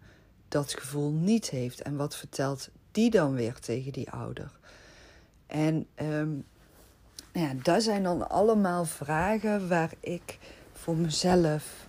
dat 0.48 0.74
gevoel 0.78 1.10
niet 1.10 1.50
heeft. 1.50 1.82
En 1.82 1.96
wat 1.96 2.16
vertelt 2.16 2.68
die 2.92 3.10
dan 3.10 3.34
weer 3.34 3.54
tegen 3.54 3.92
die 3.92 4.10
ouder? 4.10 4.50
En 5.46 5.86
um, 6.02 6.44
ja, 7.32 7.52
dat 7.62 7.82
zijn 7.82 8.02
dan 8.02 8.30
allemaal 8.30 8.84
vragen 8.84 9.68
waar 9.68 9.92
ik 10.00 10.38
voor 10.72 10.96
mezelf 10.96 11.88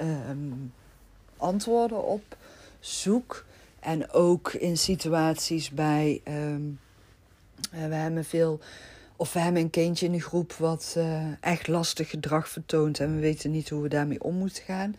um, 0.00 0.72
antwoorden 1.36 2.04
op 2.04 2.36
zoek. 2.80 3.44
En 3.80 4.10
ook 4.10 4.52
in 4.52 4.76
situaties 4.76 5.70
bij. 5.70 6.20
Um, 6.24 6.80
we 7.70 7.94
hebben 7.94 8.24
veel 8.24 8.60
of 9.18 9.32
we 9.32 9.38
hebben 9.38 9.62
een 9.62 9.70
kindje 9.70 10.06
in 10.06 10.12
de 10.12 10.20
groep 10.20 10.52
wat 10.52 10.94
uh, 10.98 11.26
echt 11.40 11.68
lastig 11.68 12.10
gedrag 12.10 12.48
vertoont 12.48 13.00
en 13.00 13.14
we 13.14 13.20
weten 13.20 13.50
niet 13.50 13.68
hoe 13.68 13.82
we 13.82 13.88
daarmee 13.88 14.22
om 14.22 14.34
moeten 14.34 14.62
gaan. 14.62 14.94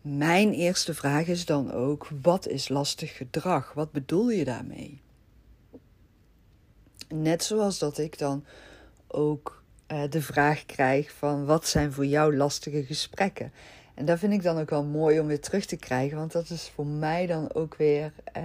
Mijn 0.00 0.52
eerste 0.52 0.94
vraag 0.94 1.26
is 1.26 1.44
dan 1.44 1.72
ook: 1.72 2.08
wat 2.22 2.48
is 2.48 2.68
lastig 2.68 3.16
gedrag? 3.16 3.72
Wat 3.72 3.92
bedoel 3.92 4.30
je 4.30 4.44
daarmee? 4.44 5.00
Net 7.08 7.44
zoals 7.44 7.78
dat 7.78 7.98
ik 7.98 8.18
dan 8.18 8.44
ook 9.06 9.62
uh, 9.88 10.02
de 10.10 10.22
vraag 10.22 10.66
krijg 10.66 11.12
van 11.12 11.44
wat 11.44 11.66
zijn 11.66 11.92
voor 11.92 12.06
jou 12.06 12.36
lastige 12.36 12.84
gesprekken? 12.84 13.52
En 13.94 14.04
dat 14.04 14.18
vind 14.18 14.32
ik 14.32 14.42
dan 14.42 14.58
ook 14.58 14.70
wel 14.70 14.84
mooi 14.84 15.20
om 15.20 15.26
weer 15.26 15.40
terug 15.40 15.64
te 15.64 15.76
krijgen, 15.76 16.16
want 16.16 16.32
dat 16.32 16.50
is 16.50 16.70
voor 16.74 16.86
mij 16.86 17.26
dan 17.26 17.54
ook 17.54 17.76
weer 17.76 18.12
uh, 18.36 18.44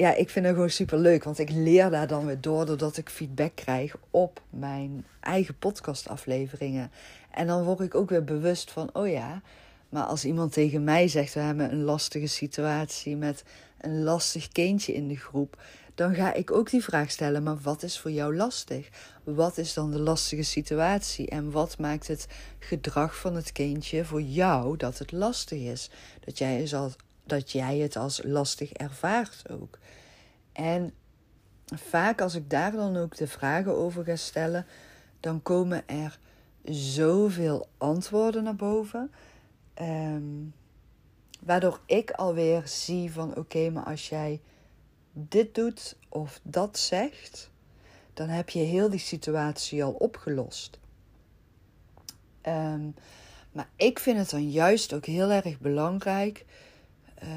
ja, 0.00 0.14
ik 0.14 0.30
vind 0.30 0.44
het 0.44 0.54
gewoon 0.54 0.70
super 0.70 0.98
leuk. 0.98 1.24
Want 1.24 1.38
ik 1.38 1.50
leer 1.50 1.90
daar 1.90 2.06
dan 2.06 2.26
weer 2.26 2.40
door 2.40 2.66
doordat 2.66 2.96
ik 2.96 3.08
feedback 3.08 3.54
krijg 3.54 3.96
op 4.10 4.40
mijn 4.50 5.06
eigen 5.20 5.58
podcastafleveringen. 5.58 6.90
En 7.30 7.46
dan 7.46 7.64
word 7.64 7.80
ik 7.80 7.94
ook 7.94 8.10
weer 8.10 8.24
bewust 8.24 8.70
van, 8.70 8.90
oh 8.92 9.08
ja, 9.08 9.42
Maar 9.88 10.02
als 10.02 10.24
iemand 10.24 10.52
tegen 10.52 10.84
mij 10.84 11.08
zegt: 11.08 11.34
We 11.34 11.40
hebben 11.40 11.72
een 11.72 11.82
lastige 11.82 12.26
situatie 12.26 13.16
met 13.16 13.44
een 13.80 14.02
lastig 14.02 14.48
kindje 14.48 14.92
in 14.94 15.08
de 15.08 15.16
groep. 15.16 15.62
Dan 15.94 16.14
ga 16.14 16.32
ik 16.32 16.50
ook 16.50 16.70
die 16.70 16.84
vraag 16.84 17.10
stellen: 17.10 17.42
Maar 17.42 17.58
wat 17.58 17.82
is 17.82 17.98
voor 17.98 18.10
jou 18.10 18.36
lastig? 18.36 18.88
Wat 19.24 19.58
is 19.58 19.74
dan 19.74 19.90
de 19.90 19.98
lastige 19.98 20.42
situatie? 20.42 21.28
En 21.28 21.50
wat 21.50 21.78
maakt 21.78 22.08
het 22.08 22.26
gedrag 22.58 23.16
van 23.16 23.34
het 23.34 23.52
kindje 23.52 24.04
voor 24.04 24.22
jou 24.22 24.76
dat 24.76 24.98
het 24.98 25.12
lastig 25.12 25.60
is? 25.60 25.90
Dat 26.24 26.38
jij 26.38 26.60
het 26.60 26.72
als, 26.72 26.96
dat 27.30 27.52
jij 27.52 27.78
het 27.78 27.96
als 27.96 28.20
lastig 28.24 28.72
ervaart 28.72 29.50
ook. 29.50 29.78
En 30.52 30.92
vaak 31.74 32.20
als 32.20 32.34
ik 32.34 32.50
daar 32.50 32.72
dan 32.72 32.96
ook 32.96 33.16
de 33.16 33.26
vragen 33.26 33.76
over 33.76 34.04
ga 34.04 34.16
stellen, 34.16 34.66
dan 35.20 35.42
komen 35.42 35.88
er 35.88 36.18
zoveel 36.64 37.68
antwoorden 37.78 38.42
naar 38.42 38.56
boven. 38.56 39.10
Um, 39.80 40.54
waardoor 41.40 41.80
ik 41.86 42.10
alweer 42.10 42.62
zie 42.68 43.12
van 43.12 43.36
oké, 43.36 43.70
maar 43.70 43.84
als 43.84 44.08
jij 44.08 44.40
dit 45.12 45.54
doet 45.54 45.96
of 46.08 46.40
dat 46.42 46.78
zegt, 46.78 47.50
dan 48.14 48.28
heb 48.28 48.48
je 48.50 48.58
heel 48.58 48.90
die 48.90 48.98
situatie 48.98 49.84
al 49.84 49.92
opgelost. 49.92 50.78
Um, 52.42 52.94
maar 53.52 53.68
ik 53.76 53.98
vind 53.98 54.18
het 54.18 54.30
dan 54.30 54.50
juist 54.50 54.92
ook 54.92 55.06
heel 55.06 55.30
erg 55.30 55.58
belangrijk 55.58 56.44
uh, 57.22 57.28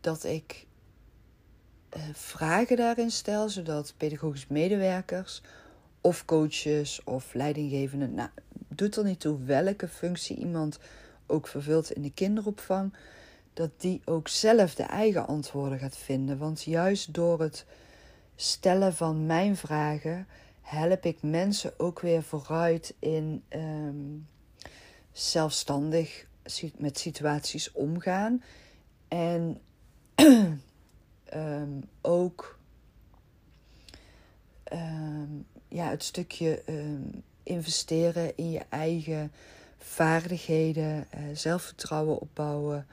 dat 0.00 0.24
ik 0.24 0.66
uh, 1.96 2.02
vragen 2.12 2.76
daarin 2.76 3.10
stel, 3.10 3.48
zodat 3.48 3.94
pedagogische 3.96 4.46
medewerkers 4.52 5.42
of 6.00 6.24
coaches 6.24 7.04
of 7.04 7.34
leidinggevenden, 7.34 8.14
nou, 8.14 8.28
doet 8.68 8.96
er 8.96 9.04
niet 9.04 9.20
toe 9.20 9.44
welke 9.44 9.88
functie 9.88 10.36
iemand 10.36 10.78
ook 11.26 11.46
vervult 11.46 11.90
in 11.90 12.02
de 12.02 12.12
kinderopvang, 12.12 12.94
dat 13.52 13.70
die 13.76 14.00
ook 14.04 14.28
zelf 14.28 14.74
de 14.74 14.82
eigen 14.82 15.26
antwoorden 15.26 15.78
gaat 15.78 15.96
vinden. 15.96 16.38
Want 16.38 16.62
juist 16.62 17.14
door 17.14 17.40
het 17.40 17.66
stellen 18.36 18.94
van 18.94 19.26
mijn 19.26 19.56
vragen 19.56 20.26
help 20.60 21.04
ik 21.04 21.22
mensen 21.22 21.72
ook 21.76 22.00
weer 22.00 22.22
vooruit 22.22 22.94
in 22.98 23.42
um, 23.50 24.26
zelfstandig 25.12 26.26
met 26.76 26.98
situaties 26.98 27.72
omgaan. 27.72 28.42
En 29.08 29.60
um, 31.34 31.84
ook 32.00 32.58
um, 34.72 35.46
ja, 35.68 35.88
het 35.88 36.04
stukje 36.04 36.62
investeren 37.42 38.36
in 38.36 38.50
je 38.50 38.62
eigen 38.68 39.32
vaardigheden, 39.78 41.06
uh, 41.14 41.20
zelfvertrouwen 41.32 42.18
opbouwen. 42.18 42.86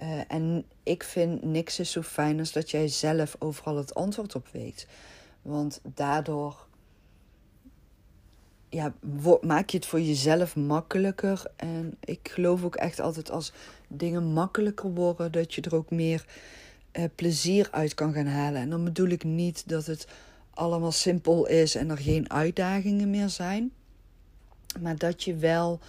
Uh, 0.00 0.20
en 0.28 0.64
ik 0.82 1.02
vind 1.02 1.42
niks 1.42 1.78
is 1.78 1.90
zo 1.90 2.02
fijn 2.02 2.38
als 2.38 2.52
dat 2.52 2.70
jij 2.70 2.88
zelf 2.88 3.36
overal 3.38 3.76
het 3.76 3.94
antwoord 3.94 4.34
op 4.34 4.48
weet. 4.52 4.86
Want 5.42 5.80
daardoor 5.82 6.66
ja, 8.68 8.94
maak 9.40 9.70
je 9.70 9.76
het 9.76 9.86
voor 9.86 10.00
jezelf 10.00 10.56
makkelijker. 10.56 11.42
En 11.56 11.96
ik 12.00 12.28
geloof 12.32 12.64
ook 12.64 12.76
echt 12.76 13.00
altijd 13.00 13.30
als 13.30 13.52
dingen 13.88 14.24
makkelijker 14.24 14.90
worden, 14.90 15.32
dat 15.32 15.54
je 15.54 15.60
er 15.60 15.74
ook 15.74 15.90
meer 15.90 16.24
uh, 16.92 17.04
plezier 17.14 17.68
uit 17.70 17.94
kan 17.94 18.12
gaan 18.12 18.26
halen. 18.26 18.60
En 18.60 18.70
dan 18.70 18.84
bedoel 18.84 19.08
ik 19.08 19.24
niet 19.24 19.68
dat 19.68 19.86
het 19.86 20.06
allemaal 20.50 20.92
simpel 20.92 21.46
is 21.46 21.74
en 21.74 21.90
er 21.90 21.98
geen 21.98 22.30
uitdagingen 22.30 23.10
meer 23.10 23.28
zijn. 23.28 23.72
Maar 24.80 24.96
dat 24.96 25.24
je 25.24 25.36
wel 25.36 25.80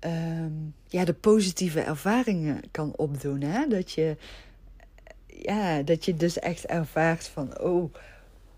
um, 0.00 0.74
ja, 0.86 1.04
de 1.04 1.14
positieve 1.14 1.80
ervaringen 1.80 2.60
kan 2.70 2.92
opdoen. 2.96 3.40
Hè? 3.40 3.66
Dat, 3.66 3.92
je, 3.92 4.16
ja, 5.26 5.82
dat 5.82 6.04
je 6.04 6.14
dus 6.14 6.38
echt 6.38 6.66
ervaart 6.66 7.26
van, 7.26 7.60
oh, 7.60 7.94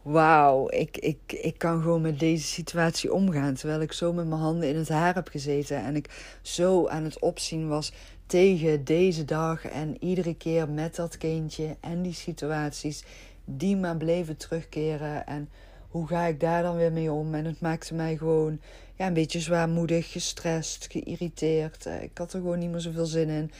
wauw, 0.03 0.71
ik, 0.71 0.99
ik, 0.99 1.19
ik 1.27 1.59
kan 1.59 1.83
gewoon 1.83 2.01
met 2.01 2.19
deze 2.19 2.47
situatie 2.47 3.13
omgaan. 3.13 3.55
Terwijl 3.55 3.81
ik 3.81 3.93
zo 3.93 4.13
met 4.13 4.27
mijn 4.27 4.41
handen 4.41 4.69
in 4.69 4.77
het 4.77 4.89
haar 4.89 5.15
heb 5.15 5.29
gezeten 5.29 5.85
en 5.85 5.97
ik 5.97 6.39
zo 6.43 6.89
aan 6.89 7.05
het 7.05 7.19
opzien 7.19 7.69
was 7.69 7.93
tegen 8.33 8.85
deze 8.85 9.25
dag 9.25 9.65
en 9.65 9.97
iedere 10.05 10.35
keer 10.35 10.69
met 10.69 10.97
dat 10.97 11.19
kindje 11.19 11.77
en 11.81 12.03
die 12.03 12.13
situaties 12.13 13.05
die 13.45 13.77
maar 13.77 13.97
bleven 13.97 14.37
terugkeren. 14.37 15.27
En 15.27 15.49
hoe 15.89 16.07
ga 16.07 16.25
ik 16.25 16.41
daar 16.41 16.63
dan 16.63 16.77
weer 16.77 16.93
mee 16.93 17.13
om? 17.13 17.35
En 17.35 17.45
het 17.45 17.61
maakte 17.61 17.95
mij 17.95 18.17
gewoon 18.17 18.61
ja, 18.95 19.07
een 19.07 19.13
beetje 19.13 19.41
zwaarmoedig, 19.41 20.13
gestrest, 20.13 20.87
geïrriteerd. 20.91 21.87
Eh, 21.87 22.03
ik 22.03 22.19
had 22.19 22.33
er 22.33 22.41
gewoon 22.41 22.59
niet 22.59 22.71
meer 22.71 22.81
zoveel 22.81 23.07
zin 23.07 23.29
in. 23.29 23.51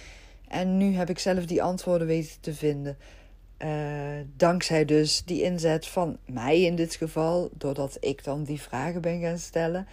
En 0.49 0.77
nu 0.77 0.95
heb 0.95 1.11
ik 1.11 1.19
zelf 1.19 1.47
die 1.47 1.63
antwoorden 1.63 2.07
weten 2.07 2.41
te 2.41 2.55
vinden. 2.55 2.97
Uh, 3.59 3.69
dankzij 4.37 4.85
dus 4.85 5.23
die 5.25 5.43
inzet 5.43 5.87
van 5.87 6.19
mij 6.27 6.61
in 6.61 6.77
dit 6.77 6.95
geval, 6.95 7.51
doordat 7.53 7.97
ik 8.01 8.25
dan 8.25 8.45
die 8.45 8.61
vragen 8.61 9.01
ben 9.01 9.21
gaan 9.21 9.39
stellen. 9.39 9.87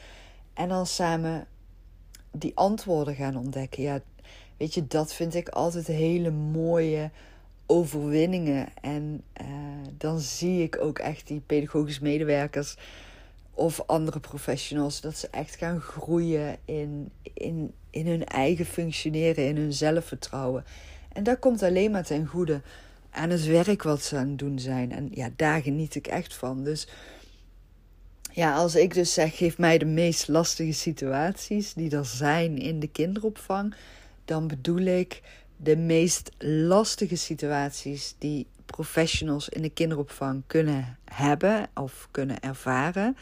En 0.54 0.70
dan 0.70 0.86
samen 0.86 1.48
die 2.32 2.52
antwoorden 2.56 3.16
gaan 3.16 3.38
ontdekken. 3.38 3.84
Ja, 3.84 4.02
weet 4.60 4.74
je, 4.74 4.88
dat 4.88 5.14
vind 5.14 5.36
ik 5.36 5.50
altijd 5.50 5.88
hele 5.88 6.32
mooie 6.32 7.10
overwinningen. 7.66 8.68
En 8.82 9.24
uh, 9.42 9.48
dan 9.98 10.20
zie 10.20 10.64
ik 10.64 10.78
ook 10.82 11.00
echt 11.00 11.28
die 11.28 11.42
pedagogisch 11.46 12.00
medewerkers 12.00 12.76
of 13.54 13.82
andere 13.86 14.20
professionals, 14.20 15.02
dat 15.02 15.18
ze 15.18 15.28
echt 15.32 15.56
gaan 15.56 15.82
groeien 15.82 16.58
in, 16.66 17.12
in, 17.34 17.74
in 17.90 18.08
hun 18.08 18.26
eigen 18.26 18.66
functioneren, 18.66 19.48
in 19.48 19.58
hun 19.58 19.74
zelfvertrouwen. 19.74 20.64
En 21.14 21.24
dat 21.24 21.40
komt 21.40 21.64
alleen 21.64 21.92
maar 21.92 22.06
ten 22.06 22.26
goede 22.26 22.62
aan 23.10 23.30
het 23.30 23.46
werk 23.46 23.84
wat 23.84 24.04
ze 24.04 24.18
aan 24.18 24.28
het 24.28 24.40
doen 24.40 24.60
zijn. 24.60 24.92
En 24.92 25.10
ja, 25.14 25.30
daar 25.36 25.62
geniet 25.62 25.96
ik 25.96 26.08
echt 26.08 26.34
van. 26.34 26.64
Dus 26.64 26.88
ja, 28.32 28.56
als 28.56 28.76
ik 28.76 28.94
dus 28.94 29.14
zeg, 29.14 29.38
geef 29.38 29.58
mij 29.58 29.78
de 29.78 29.86
meest 29.86 30.28
lastige 30.28 30.72
situaties 30.72 31.74
die 31.74 31.96
er 31.96 32.06
zijn 32.06 32.58
in 32.58 32.80
de 32.80 32.88
kinderopvang, 32.88 33.76
dan 34.30 34.48
bedoel 34.48 34.80
ik 34.82 35.22
de 35.58 35.76
meest 35.78 36.32
lastige 36.38 37.16
situaties 37.16 38.16
die 38.18 38.48
professionals 38.66 39.50
in 39.50 39.62
de 39.62 39.70
kinderopvang 39.70 40.44
kunnen 40.48 40.98
hebben 41.06 41.70
of 41.74 42.08
kunnen 42.12 42.40
ervaren. 42.40 43.18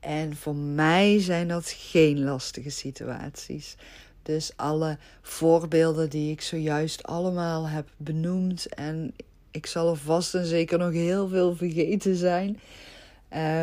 En 0.00 0.36
voor 0.36 0.54
mij 0.54 1.20
zijn 1.20 1.48
dat 1.48 1.68
geen 1.68 2.22
lastige 2.24 2.70
situaties. 2.70 3.76
Dus 4.22 4.52
alle 4.56 4.98
voorbeelden 5.22 6.10
die 6.10 6.32
ik 6.32 6.40
zojuist 6.40 7.02
allemaal 7.02 7.68
heb 7.68 7.88
benoemd. 7.96 8.66
En 8.66 9.14
ik 9.50 9.66
zal 9.66 9.90
er 9.90 9.96
vast 9.96 10.34
en 10.34 10.46
zeker 10.46 10.78
nog 10.78 10.92
heel 10.92 11.28
veel 11.28 11.56
vergeten 11.56 12.16
zijn. 12.16 12.60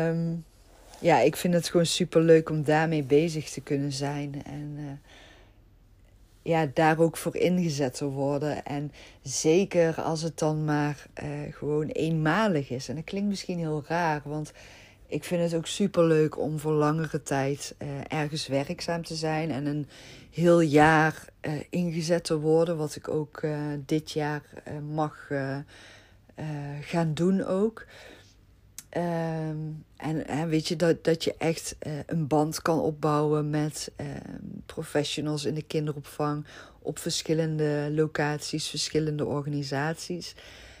Um, 0.06 0.44
ja, 1.00 1.20
ik 1.20 1.36
vind 1.36 1.54
het 1.54 1.68
gewoon 1.68 1.86
super 1.86 2.22
leuk 2.22 2.50
om 2.50 2.64
daarmee 2.64 3.02
bezig 3.02 3.50
te 3.50 3.60
kunnen 3.60 3.92
zijn. 3.92 4.42
En 4.44 4.74
uh, 4.78 4.90
ja, 6.42 6.70
daar 6.74 6.98
ook 6.98 7.16
voor 7.16 7.36
ingezet 7.36 7.94
te 7.94 8.04
worden. 8.04 8.64
En 8.64 8.92
zeker 9.22 10.00
als 10.00 10.22
het 10.22 10.38
dan 10.38 10.64
maar 10.64 11.06
uh, 11.22 11.28
gewoon 11.50 11.86
eenmalig 11.86 12.70
is. 12.70 12.88
En 12.88 12.94
dat 12.94 13.04
klinkt 13.04 13.28
misschien 13.28 13.58
heel 13.58 13.84
raar, 13.86 14.22
want 14.24 14.52
ik 15.06 15.24
vind 15.24 15.42
het 15.42 15.54
ook 15.54 15.66
super 15.66 16.04
leuk 16.04 16.38
om 16.38 16.58
voor 16.58 16.72
langere 16.72 17.22
tijd 17.22 17.74
uh, 17.78 17.88
ergens 18.08 18.46
werkzaam 18.46 19.04
te 19.04 19.14
zijn 19.14 19.50
en 19.50 19.66
een 19.66 19.88
heel 20.30 20.60
jaar 20.60 21.24
uh, 21.40 21.52
ingezet 21.70 22.24
te 22.24 22.38
worden, 22.38 22.76
wat 22.76 22.96
ik 22.96 23.08
ook 23.08 23.42
dit 23.86 24.10
jaar 24.10 24.42
mag 24.92 25.30
gaan 26.80 27.14
doen 27.14 27.44
ook. 27.44 27.86
Um, 28.96 29.84
en 29.96 30.48
weet 30.48 30.68
je, 30.68 30.76
dat, 30.76 31.04
dat 31.04 31.24
je 31.24 31.34
echt 31.38 31.76
een 32.06 32.26
band 32.26 32.62
kan 32.62 32.80
opbouwen 32.80 33.50
met 33.50 33.90
ehm, 33.96 34.40
professionals 34.66 35.44
in 35.44 35.54
de 35.54 35.62
kinderopvang 35.62 36.46
op 36.78 36.98
verschillende 36.98 37.88
locaties, 37.94 38.68
verschillende 38.68 39.26
organisaties 39.26 40.34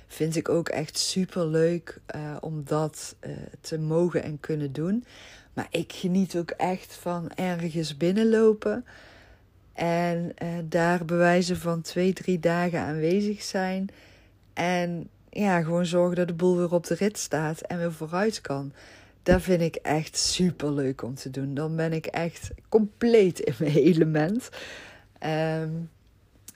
vind 0.06 0.36
ik 0.36 0.48
ook 0.48 0.68
echt 0.68 0.98
super 0.98 1.46
leuk 1.46 2.00
uh, 2.14 2.36
om 2.40 2.64
dat 2.64 3.16
uh, 3.26 3.32
te 3.60 3.78
mogen 3.78 4.22
en 4.22 4.40
kunnen 4.40 4.72
doen. 4.72 5.04
Maar 5.52 5.66
ik 5.70 5.92
geniet 5.92 6.36
ook 6.36 6.50
echt 6.50 6.94
van 6.94 7.30
ergens 7.34 7.96
binnenlopen 7.96 8.84
en 9.72 10.34
daar 10.64 11.04
bewijzen 11.04 11.56
van 11.56 11.82
twee, 11.82 12.12
drie 12.12 12.38
dagen 12.38 12.80
aanwezig 12.80 13.42
zijn. 13.42 13.88
En 14.52 15.08
ja, 15.30 15.62
gewoon 15.62 15.86
zorgen 15.86 16.16
dat 16.16 16.28
de 16.28 16.34
boel 16.34 16.56
weer 16.56 16.72
op 16.72 16.86
de 16.86 16.94
rit 16.94 17.18
staat 17.18 17.60
en 17.60 17.78
weer 17.78 17.92
vooruit 17.92 18.40
kan. 18.40 18.72
Dat 19.22 19.42
vind 19.42 19.60
ik 19.60 19.74
echt 19.74 20.18
super 20.18 20.72
leuk 20.72 21.02
om 21.02 21.14
te 21.14 21.30
doen. 21.30 21.54
Dan 21.54 21.76
ben 21.76 21.92
ik 21.92 22.06
echt 22.06 22.50
compleet 22.68 23.40
in 23.40 23.54
mijn 23.58 23.74
element. 23.74 24.48
Um, 25.26 25.90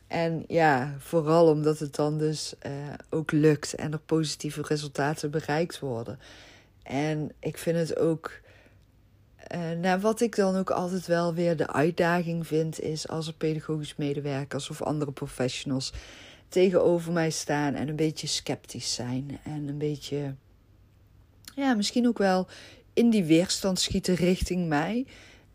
en 0.07 0.45
ja, 0.49 0.95
vooral 0.99 1.49
omdat 1.49 1.79
het 1.79 1.95
dan 1.95 2.19
dus 2.19 2.55
uh, 2.67 2.73
ook 3.11 3.33
lukt 3.33 3.75
en 3.75 3.93
er 3.93 3.99
positieve 3.99 4.63
resultaten 4.63 5.31
bereikt 5.31 5.79
worden. 5.79 6.19
En 6.83 7.33
ik 7.41 7.59
vind 7.59 7.77
het 7.77 7.99
ook 7.99 8.33
uh, 9.55 9.71
nou, 9.71 10.01
wat 10.01 10.21
ik 10.21 10.37
dan 10.37 10.57
ook 10.57 10.71
altijd 10.71 11.07
wel 11.07 11.35
weer 11.35 11.57
de 11.57 11.73
uitdaging 11.73 12.47
vind, 12.47 12.81
is 12.81 13.09
als 13.09 13.27
er 13.27 13.35
pedagogisch 13.35 13.97
medewerkers 13.97 14.71
of 14.71 14.83
andere 14.83 15.13
professionals 15.13 15.93
tegenover 16.49 17.13
mij 17.13 17.31
staan 17.31 17.75
en 17.75 17.89
een 17.89 17.97
beetje 17.97 18.27
sceptisch 18.27 18.95
zijn. 18.95 19.39
En 19.43 19.69
een 19.69 19.79
beetje, 19.79 20.35
ja, 21.55 21.75
misschien 21.75 22.07
ook 22.07 22.19
wel 22.19 22.47
in 22.93 23.11
die 23.11 23.25
weerstand 23.25 23.81
schieten 23.81 24.15
richting 24.15 24.69
mij. 24.69 25.07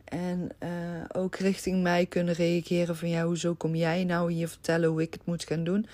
En 0.04 0.50
uh, 0.64 0.70
ook 1.12 1.36
richting 1.36 1.82
mij 1.82 2.06
kunnen 2.06 2.34
reageren 2.34 2.96
van 2.96 3.10
ja, 3.10 3.26
hoezo 3.26 3.54
kom 3.54 3.76
jij 3.76 4.04
nou 4.04 4.32
hier 4.32 4.48
vertellen 4.48 4.90
hoe 4.90 5.02
ik 5.02 5.14
het 5.14 5.26
moet 5.26 5.44
gaan 5.44 5.64
doen? 5.64 5.86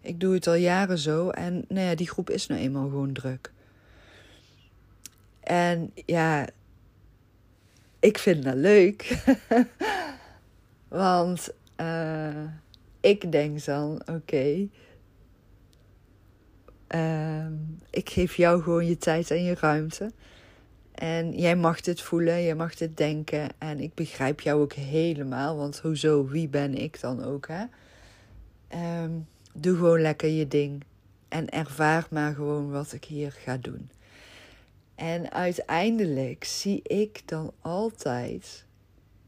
Ik 0.00 0.20
doe 0.20 0.34
het 0.34 0.46
al 0.46 0.54
jaren 0.54 0.98
zo 0.98 1.28
en 1.28 1.64
nou 1.68 1.86
ja, 1.86 1.94
die 1.94 2.08
groep 2.08 2.30
is 2.30 2.46
nou 2.46 2.60
eenmaal 2.60 2.88
gewoon 2.88 3.12
druk. 3.12 3.52
En 5.40 5.92
ja, 6.06 6.48
ik 8.00 8.18
vind 8.18 8.44
dat 8.44 8.54
leuk. 8.54 9.22
Want 10.88 11.48
uh, 11.80 12.44
ik 13.02 13.32
denk 13.32 13.64
dan, 13.64 14.02
oké, 14.06 14.68
uh, 16.94 17.46
ik 17.90 18.10
geef 18.10 18.36
jou 18.36 18.62
gewoon 18.62 18.86
je 18.86 18.96
tijd 18.96 19.30
en 19.30 19.42
je 19.42 19.54
ruimte. 19.54 20.10
En 20.94 21.32
jij 21.32 21.56
mag 21.56 21.80
dit 21.80 22.00
voelen, 22.00 22.42
jij 22.42 22.54
mag 22.54 22.74
dit 22.74 22.96
denken. 22.96 23.48
En 23.58 23.80
ik 23.80 23.94
begrijp 23.94 24.40
jou 24.40 24.60
ook 24.60 24.72
helemaal, 24.72 25.56
want 25.56 25.78
hoezo, 25.78 26.26
wie 26.26 26.48
ben 26.48 26.74
ik 26.74 27.00
dan 27.00 27.24
ook, 27.24 27.48
hè? 27.48 27.64
Um, 29.02 29.26
doe 29.54 29.76
gewoon 29.76 30.00
lekker 30.00 30.28
je 30.28 30.48
ding. 30.48 30.84
En 31.28 31.48
ervaar 31.48 32.06
maar 32.10 32.34
gewoon 32.34 32.70
wat 32.70 32.92
ik 32.92 33.04
hier 33.04 33.32
ga 33.32 33.56
doen. 33.56 33.90
En 34.94 35.32
uiteindelijk 35.32 36.44
zie 36.44 36.82
ik 36.82 37.22
dan 37.24 37.52
altijd 37.60 38.64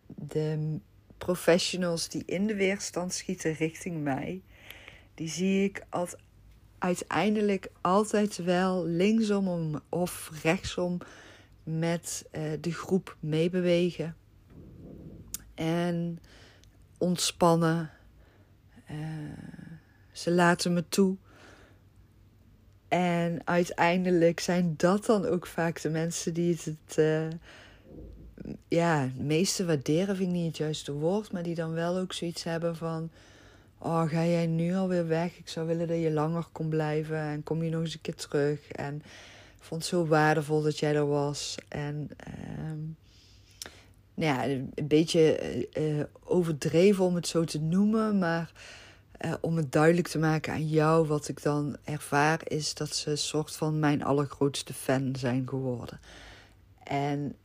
de 0.06 0.78
professionals 1.24 2.08
die 2.08 2.22
in 2.26 2.46
de 2.46 2.54
weerstand 2.54 3.12
schieten 3.12 3.52
richting 3.52 4.02
mij. 4.02 4.42
Die 5.14 5.28
zie 5.28 5.64
ik 5.64 5.84
als 5.88 6.14
uiteindelijk 6.78 7.70
altijd 7.80 8.36
wel 8.36 8.86
linksom 8.86 9.80
of 9.88 10.30
rechtsom 10.42 10.98
met 11.62 12.24
uh, 12.32 12.42
de 12.60 12.72
groep 12.72 13.16
meebewegen. 13.20 14.16
En 15.54 16.18
ontspannen. 16.98 17.90
Uh, 18.90 18.96
ze 20.12 20.30
laten 20.30 20.72
me 20.72 20.88
toe. 20.88 21.16
En 22.88 23.40
uiteindelijk 23.44 24.40
zijn 24.40 24.74
dat 24.76 25.04
dan 25.04 25.26
ook 25.26 25.46
vaak 25.46 25.80
de 25.80 25.90
mensen 25.90 26.34
die 26.34 26.56
het, 26.64 26.98
uh, 26.98 27.28
ja, 28.68 29.08
meeste 29.16 29.64
waarderen, 29.64 30.16
vind 30.16 30.28
ik 30.28 30.34
niet 30.34 30.46
het 30.46 30.56
juiste 30.56 30.92
woord, 30.92 31.32
maar 31.32 31.42
die 31.42 31.54
dan 31.54 31.72
wel 31.72 31.96
ook 31.96 32.12
zoiets 32.12 32.44
hebben 32.44 32.76
van: 32.76 33.10
Oh, 33.78 34.08
ga 34.08 34.24
jij 34.24 34.46
nu 34.46 34.74
alweer 34.74 35.06
weg? 35.06 35.38
Ik 35.38 35.48
zou 35.48 35.66
willen 35.66 35.88
dat 35.88 36.00
je 36.00 36.10
langer 36.10 36.46
kon 36.52 36.68
blijven 36.68 37.18
en 37.18 37.42
kom 37.42 37.62
je 37.62 37.70
nog 37.70 37.80
eens 37.80 37.94
een 37.94 38.00
keer 38.00 38.14
terug. 38.14 38.68
En 38.68 38.94
ik 39.56 39.62
vond 39.62 39.80
het 39.80 39.90
zo 39.90 40.06
waardevol 40.06 40.62
dat 40.62 40.78
jij 40.78 40.94
er 40.94 41.08
was. 41.08 41.54
En 41.68 42.08
uh, 42.28 42.72
nou 44.14 44.38
ja, 44.38 44.44
een 44.74 44.88
beetje 44.88 45.38
uh, 45.78 46.04
overdreven 46.24 47.04
om 47.04 47.14
het 47.14 47.26
zo 47.26 47.44
te 47.44 47.60
noemen, 47.60 48.18
maar 48.18 48.52
uh, 49.24 49.34
om 49.40 49.56
het 49.56 49.72
duidelijk 49.72 50.08
te 50.08 50.18
maken 50.18 50.52
aan 50.52 50.68
jou, 50.68 51.06
wat 51.06 51.28
ik 51.28 51.42
dan 51.42 51.76
ervaar, 51.84 52.40
is 52.44 52.74
dat 52.74 52.94
ze 52.94 53.10
een 53.10 53.18
soort 53.18 53.56
van 53.56 53.78
mijn 53.78 54.04
allergrootste 54.04 54.72
fan 54.72 55.14
zijn 55.18 55.48
geworden. 55.48 56.00
En 56.82 57.36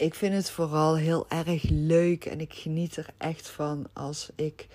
ik 0.00 0.14
vind 0.14 0.34
het 0.34 0.50
vooral 0.50 0.96
heel 0.96 1.26
erg 1.28 1.62
leuk 1.68 2.24
en 2.24 2.40
ik 2.40 2.54
geniet 2.54 2.96
er 2.96 3.06
echt 3.16 3.48
van 3.48 3.86
als 3.92 4.30
ik 4.34 4.66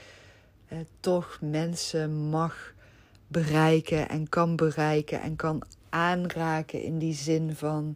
uh, 0.71 0.79
toch 0.99 1.37
mensen 1.41 2.29
mag 2.29 2.73
bereiken 3.27 4.09
en 4.09 4.29
kan 4.29 4.55
bereiken 4.55 5.21
en 5.21 5.35
kan 5.35 5.63
aanraken 5.89 6.81
in 6.81 6.97
die 6.97 7.13
zin 7.13 7.55
van 7.55 7.95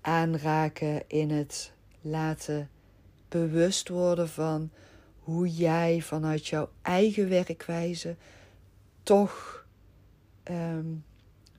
aanraken 0.00 1.02
in 1.06 1.30
het 1.30 1.72
laten 2.00 2.70
bewust 3.28 3.88
worden 3.88 4.28
van 4.28 4.70
hoe 5.18 5.48
jij 5.48 6.00
vanuit 6.00 6.46
jouw 6.46 6.68
eigen 6.82 7.28
werkwijze 7.28 8.16
toch 9.02 9.64
um, 10.50 11.04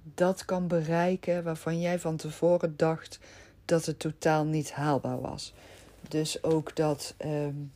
dat 0.03 0.45
kan 0.45 0.67
bereiken 0.67 1.43
waarvan 1.43 1.79
jij 1.79 1.99
van 1.99 2.15
tevoren 2.15 2.77
dacht 2.77 3.19
dat 3.65 3.85
het 3.85 3.99
totaal 3.99 4.45
niet 4.45 4.71
haalbaar 4.71 5.21
was. 5.21 5.53
Dus 6.09 6.43
ook 6.43 6.75
dat, 6.75 7.15
um, 7.25 7.71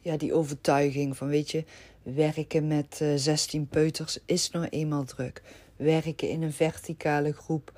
ja, 0.00 0.16
die 0.16 0.34
overtuiging 0.34 1.16
van, 1.16 1.28
weet 1.28 1.50
je, 1.50 1.64
werken 2.02 2.66
met 2.66 2.98
uh, 3.02 3.12
eh, 3.12 3.18
16 3.18 3.68
peuters 3.68 4.18
is 4.24 4.50
nou 4.50 4.66
eenmaal 4.66 5.04
druk. 5.04 5.42
Werken 5.76 6.28
in 6.28 6.42
een 6.42 6.52
verticale 6.52 7.32
groep, 7.32 7.72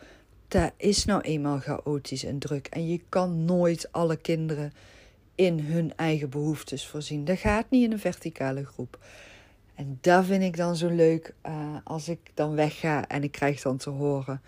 dat 0.49 0.73
is 0.77 1.05
nou 1.05 1.21
eenmaal 1.21 1.59
chaotisch 1.59 2.25
en 2.25 2.39
druk. 2.39 2.67
En 2.67 2.89
je 2.89 3.01
kan 3.09 3.45
nooit 3.45 3.93
alle 3.93 4.17
kinderen 4.17 4.73
in 5.35 5.61
hun 5.61 5.97
eigen 5.97 6.31
behoeftes 6.31 6.87
voorzien. 6.87 7.25
Dat 7.25 7.39
gaat 7.39 7.71
niet 7.71 7.85
in 7.85 7.93
een 7.93 7.99
verticale 7.99 8.65
groep. 8.65 8.99
En 9.75 9.99
dat 10.01 10.25
vind 10.25 10.43
ik 10.43 10.57
dan 10.57 10.77
zo 10.77 10.89
leuk 10.89 11.35
uh, 11.47 11.77
als 11.85 12.09
ik 12.09 12.19
dan 12.35 12.55
wegga 12.55 13.09
en 13.09 13.23
ik 13.23 13.33
krijg 13.33 13.63
dan 13.63 13.77
te 13.77 13.91
horen. 13.91 14.41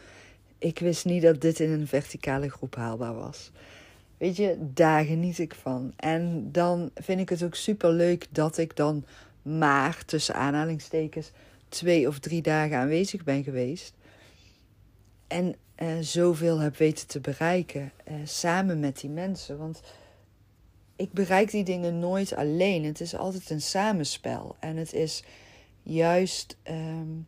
Ik 0.58 0.78
wist 0.78 1.04
niet 1.04 1.22
dat 1.22 1.40
dit 1.40 1.60
in 1.60 1.70
een 1.70 1.86
verticale 1.86 2.50
groep 2.50 2.74
haalbaar 2.74 3.14
was. 3.14 3.50
Weet 4.18 4.36
je, 4.36 4.56
daar 4.60 5.04
geniet 5.04 5.38
ik 5.38 5.54
van. 5.54 5.92
En 5.96 6.52
dan 6.52 6.90
vind 6.94 7.20
ik 7.20 7.28
het 7.28 7.42
ook 7.42 7.54
super 7.54 7.90
leuk 7.90 8.26
dat 8.30 8.58
ik 8.58 8.76
dan 8.76 9.04
maar 9.42 10.04
tussen 10.04 10.34
aanhalingstekens 10.34 11.30
twee 11.68 12.08
of 12.08 12.18
drie 12.18 12.42
dagen 12.42 12.76
aanwezig 12.76 13.24
ben 13.24 13.44
geweest. 13.44 13.94
En 15.26 15.54
uh, 15.78 15.88
zoveel 16.00 16.58
heb 16.58 16.76
weten 16.76 17.06
te 17.06 17.20
bereiken 17.20 17.92
uh, 18.08 18.14
samen 18.24 18.80
met 18.80 19.00
die 19.00 19.10
mensen. 19.10 19.58
Want 19.58 19.80
ik 20.96 21.12
bereik 21.12 21.50
die 21.50 21.64
dingen 21.64 21.98
nooit 21.98 22.34
alleen. 22.34 22.84
Het 22.84 23.00
is 23.00 23.16
altijd 23.16 23.50
een 23.50 23.62
samenspel. 23.62 24.56
En 24.60 24.76
het 24.76 24.92
is 24.92 25.22
juist 25.82 26.56
um, 26.70 27.26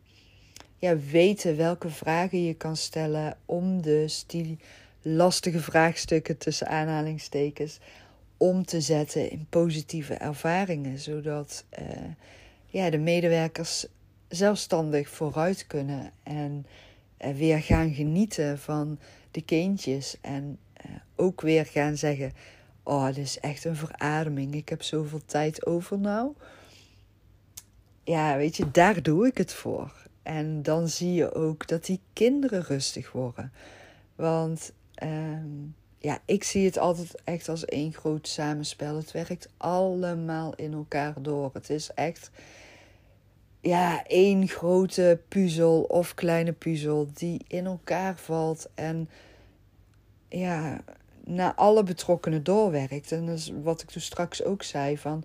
ja, 0.77 0.97
weten 0.97 1.57
welke 1.57 1.89
vragen 1.89 2.43
je 2.43 2.53
kan 2.53 2.77
stellen 2.77 3.37
om 3.45 3.81
dus 3.81 4.23
die 4.27 4.59
lastige 5.01 5.59
vraagstukken 5.59 6.37
tussen 6.37 6.67
aanhalingstekens 6.67 7.79
om 8.37 8.65
te 8.65 8.81
zetten 8.81 9.29
in 9.31 9.45
positieve 9.49 10.13
ervaringen, 10.13 10.99
zodat 10.99 11.65
uh, 11.79 11.85
ja, 12.65 12.89
de 12.89 12.97
medewerkers 12.97 13.85
zelfstandig 14.27 15.09
vooruit 15.09 15.67
kunnen 15.67 16.11
en 16.23 16.65
uh, 17.21 17.35
weer 17.35 17.61
gaan 17.61 17.93
genieten 17.93 18.59
van 18.59 18.99
de 19.31 19.41
kindjes 19.41 20.17
en 20.21 20.57
uh, 20.85 20.91
ook 21.15 21.41
weer 21.41 21.65
gaan 21.65 21.97
zeggen: 21.97 22.33
Oh, 22.83 23.05
dit 23.05 23.17
is 23.17 23.39
echt 23.39 23.65
een 23.65 23.75
verademing. 23.75 24.53
Ik 24.53 24.69
heb 24.69 24.83
zoveel 24.83 25.21
tijd 25.25 25.65
over 25.65 25.99
nou. 25.99 26.33
Ja, 28.03 28.37
weet 28.37 28.57
je, 28.57 28.71
daar 28.71 29.01
doe 29.01 29.27
ik 29.27 29.37
het 29.37 29.53
voor. 29.53 30.06
En 30.27 30.61
dan 30.61 30.87
zie 30.87 31.13
je 31.13 31.33
ook 31.33 31.67
dat 31.67 31.85
die 31.85 31.99
kinderen 32.13 32.61
rustig 32.61 33.11
worden. 33.11 33.51
Want 34.15 34.71
um, 35.03 35.75
ja, 35.97 36.19
ik 36.25 36.43
zie 36.43 36.65
het 36.65 36.77
altijd 36.77 37.21
echt 37.23 37.49
als 37.49 37.65
één 37.65 37.93
groot 37.93 38.27
samenspel. 38.27 38.95
Het 38.95 39.11
werkt 39.11 39.49
allemaal 39.57 40.55
in 40.55 40.73
elkaar 40.73 41.13
door. 41.21 41.49
Het 41.53 41.69
is 41.69 41.89
echt 41.93 42.29
ja, 43.59 44.03
één 44.05 44.47
grote 44.47 45.19
puzzel 45.27 45.81
of 45.81 46.13
kleine 46.13 46.53
puzzel 46.53 47.09
die 47.13 47.41
in 47.47 47.65
elkaar 47.65 48.17
valt. 48.17 48.69
En 48.75 49.09
ja, 50.29 50.81
naar 51.23 51.53
alle 51.53 51.83
betrokkenen 51.83 52.43
doorwerkt. 52.43 53.11
En 53.11 53.25
dat 53.25 53.37
is 53.37 53.51
wat 53.63 53.81
ik 53.81 53.89
toen 53.89 54.01
straks 54.01 54.43
ook 54.43 54.63
zei 54.63 54.97
van. 54.97 55.23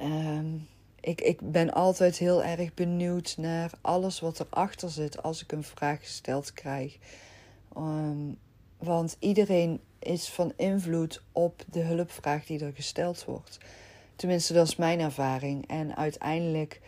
Um, 0.00 0.70
ik, 1.02 1.20
ik 1.20 1.52
ben 1.52 1.72
altijd 1.72 2.18
heel 2.18 2.44
erg 2.44 2.74
benieuwd 2.74 3.34
naar 3.38 3.70
alles 3.80 4.20
wat 4.20 4.40
erachter 4.40 4.90
zit 4.90 5.22
als 5.22 5.42
ik 5.42 5.52
een 5.52 5.62
vraag 5.62 6.00
gesteld 6.00 6.52
krijg. 6.52 6.98
Um, 7.76 8.38
want 8.78 9.16
iedereen 9.18 9.80
is 9.98 10.28
van 10.28 10.52
invloed 10.56 11.22
op 11.32 11.64
de 11.70 11.80
hulpvraag 11.80 12.46
die 12.46 12.64
er 12.64 12.72
gesteld 12.74 13.24
wordt. 13.24 13.58
Tenminste, 14.16 14.52
dat 14.52 14.68
is 14.68 14.76
mijn 14.76 15.00
ervaring. 15.00 15.68
En 15.68 15.96
uiteindelijk 15.96 16.80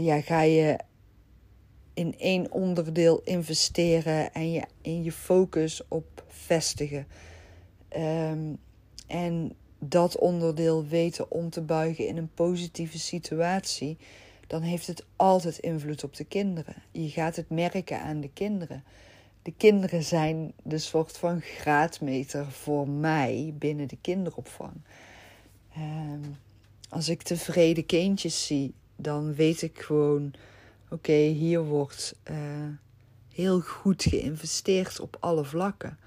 ja, 0.00 0.20
ga 0.20 0.40
je 0.40 0.78
in 1.94 2.18
één 2.18 2.52
onderdeel 2.52 3.20
investeren 3.24 4.32
en 4.32 4.52
je 4.52 4.62
in 4.82 5.02
je 5.02 5.12
focus 5.12 5.82
op 5.88 6.24
vestigen. 6.26 7.06
Um, 7.96 8.58
en 9.06 9.52
dat 9.78 10.18
onderdeel 10.18 10.86
weten 10.86 11.30
om 11.30 11.50
te 11.50 11.60
buigen 11.60 12.06
in 12.06 12.16
een 12.16 12.30
positieve 12.34 12.98
situatie, 12.98 13.98
dan 14.46 14.62
heeft 14.62 14.86
het 14.86 15.04
altijd 15.16 15.58
invloed 15.58 16.04
op 16.04 16.16
de 16.16 16.24
kinderen. 16.24 16.74
Je 16.90 17.08
gaat 17.08 17.36
het 17.36 17.50
merken 17.50 18.00
aan 18.00 18.20
de 18.20 18.30
kinderen. 18.30 18.84
de 19.42 19.54
kinderen 19.56 20.02
zijn 20.02 20.52
de 20.62 20.78
soort 20.78 21.18
van 21.18 21.40
graadmeter 21.40 22.50
voor 22.50 22.88
mij 22.88 23.54
binnen 23.58 23.88
de 23.88 23.98
kinderopvang. 24.00 24.72
Ehm, 25.74 26.20
als 26.88 27.08
ik 27.08 27.22
tevreden 27.22 27.86
kindjes 27.86 28.46
zie, 28.46 28.74
dan 28.96 29.34
weet 29.34 29.62
ik 29.62 29.78
gewoon: 29.80 30.34
oké, 30.90 31.12
hier 31.12 31.64
wordt 31.64 32.14
uh, 32.30 32.36
heel 33.34 33.60
goed 33.60 34.02
geïnvesteerd 34.02 35.00
op 35.00 35.16
alle 35.20 35.44
vlakken. 35.44 35.98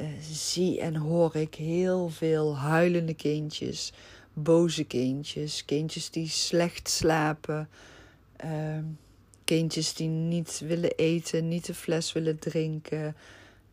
Uh, 0.00 0.06
zie 0.30 0.80
en 0.80 0.96
hoor 0.96 1.36
ik 1.36 1.54
heel 1.54 2.08
veel 2.08 2.56
huilende 2.56 3.14
kindjes, 3.14 3.92
boze 4.32 4.84
kindjes, 4.84 5.64
kindjes 5.64 6.10
die 6.10 6.28
slecht 6.28 6.88
slapen. 6.88 7.68
Uh, 8.44 8.78
kindjes 9.44 9.94
die 9.94 10.08
niet 10.08 10.58
willen 10.58 10.90
eten, 10.96 11.48
niet 11.48 11.66
de 11.66 11.74
fles 11.74 12.12
willen 12.12 12.38
drinken. 12.38 13.16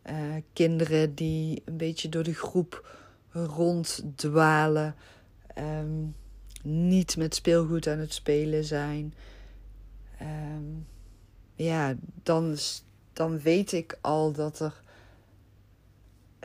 Uh, 0.10 0.36
kinderen 0.54 1.16
die 1.16 1.62
een 1.66 1.78
beetje 1.78 2.10
door 2.10 2.24
de 2.24 2.34
groep 2.34 2.98
ronddwalen. 3.32 4.96
Um, 5.58 6.16
niet 6.64 7.18
met 7.18 7.36
speelgoed 7.36 7.88
aan 7.88 7.98
het 8.00 8.14
spelen 8.14 8.64
zijn. 8.64 9.14
Um, 10.22 10.88
ja, 11.56 11.96
dan, 12.24 12.58
dan 13.14 13.40
weet 13.40 13.72
ik 13.72 13.98
al 14.02 14.32
dat 14.32 14.60
er 14.60 14.82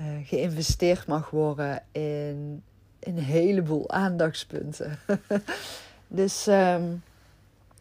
uh, 0.01 0.07
geïnvesteerd 0.25 1.07
mag 1.07 1.31
worden 1.31 1.83
in, 1.93 2.63
in 2.99 3.17
een 3.17 3.23
heleboel 3.23 3.91
aandachtspunten. 3.91 4.99
dus 6.09 6.47
um, 6.47 7.03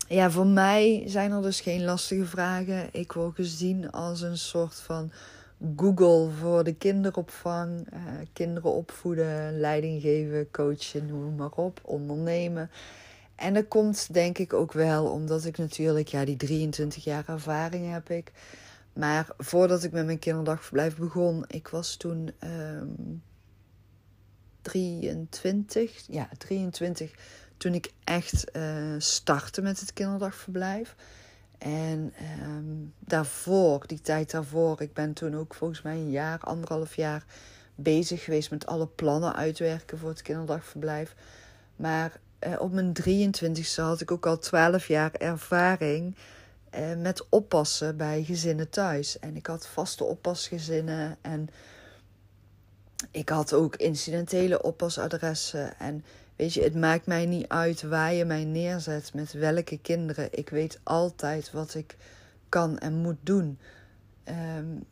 ja, 0.07 0.31
voor 0.31 0.47
mij 0.47 1.03
zijn 1.05 1.31
er 1.31 1.41
dus 1.41 1.61
geen 1.61 1.83
lastige 1.83 2.25
vragen. 2.25 2.89
Ik 2.91 3.11
word 3.11 3.35
gezien 3.35 3.91
als 3.91 4.21
een 4.21 4.37
soort 4.37 4.75
van 4.75 5.11
Google 5.75 6.29
voor 6.29 6.63
de 6.63 6.73
kinderopvang. 6.73 7.87
Uh, 7.93 7.99
kinderen 8.33 8.73
opvoeden, 8.73 9.59
leiding 9.59 10.01
geven, 10.01 10.51
coachen, 10.51 11.05
noem 11.05 11.35
maar 11.35 11.51
op, 11.51 11.79
ondernemen. 11.83 12.69
En 13.35 13.53
dat 13.53 13.67
komt 13.67 14.13
denk 14.13 14.37
ik 14.37 14.53
ook 14.53 14.73
wel 14.73 15.05
omdat 15.05 15.45
ik 15.45 15.57
natuurlijk, 15.57 16.07
ja, 16.07 16.25
die 16.25 16.37
23 16.37 17.03
jaar 17.03 17.23
ervaring 17.27 17.91
heb 17.91 18.09
ik. 18.09 18.31
Maar 18.97 19.27
voordat 19.37 19.83
ik 19.83 19.91
met 19.91 20.05
mijn 20.05 20.19
kinderdagverblijf 20.19 20.95
begon, 20.95 21.45
ik 21.47 21.67
was 21.67 21.95
toen 21.95 22.31
um, 22.43 23.23
23, 24.61 26.03
ja, 26.07 26.29
23 26.37 27.11
toen 27.57 27.73
ik 27.73 27.91
echt 28.03 28.45
uh, 28.55 28.95
startte 28.97 29.61
met 29.61 29.79
het 29.79 29.93
kinderdagverblijf. 29.93 30.95
En 31.57 32.13
um, 32.41 32.93
daarvoor, 32.99 33.87
die 33.87 34.01
tijd 34.01 34.31
daarvoor, 34.31 34.81
ik 34.81 34.93
ben 34.93 35.13
toen 35.13 35.35
ook 35.35 35.53
volgens 35.53 35.81
mij 35.81 35.95
een 35.95 36.11
jaar, 36.11 36.39
anderhalf 36.39 36.95
jaar 36.95 37.25
bezig 37.75 38.23
geweest 38.23 38.51
met 38.51 38.65
alle 38.65 38.87
plannen 38.87 39.35
uitwerken 39.35 39.97
voor 39.97 40.09
het 40.09 40.21
kinderdagverblijf. 40.21 41.15
Maar 41.75 42.19
uh, 42.47 42.59
op 42.59 42.71
mijn 42.71 42.93
23ste 43.01 43.81
had 43.81 44.01
ik 44.01 44.11
ook 44.11 44.25
al 44.25 44.39
12 44.39 44.87
jaar 44.87 45.11
ervaring 45.11 46.15
met 46.97 47.29
oppassen 47.29 47.97
bij 47.97 48.23
gezinnen 48.23 48.69
thuis. 48.69 49.19
En 49.19 49.35
ik 49.35 49.45
had 49.45 49.67
vaste 49.67 50.03
oppasgezinnen 50.03 51.17
en 51.21 51.49
ik 53.11 53.29
had 53.29 53.53
ook 53.53 53.75
incidentele 53.75 54.61
oppasadressen. 54.61 55.79
En 55.79 56.03
Weet 56.37 56.53
je, 56.53 56.63
het 56.63 56.75
maakt 56.75 57.05
mij 57.05 57.25
niet 57.25 57.47
uit 57.47 57.81
waar 57.81 58.13
je 58.13 58.25
mij 58.25 58.43
neerzet 58.43 59.13
met 59.13 59.31
welke 59.31 59.77
kinderen. 59.77 60.27
Ik 60.31 60.49
weet 60.49 60.79
altijd 60.83 61.51
wat 61.51 61.75
ik 61.75 61.97
kan 62.49 62.77
en 62.77 62.93
moet 62.93 63.17
doen. 63.21 63.59
Um, 64.57 64.83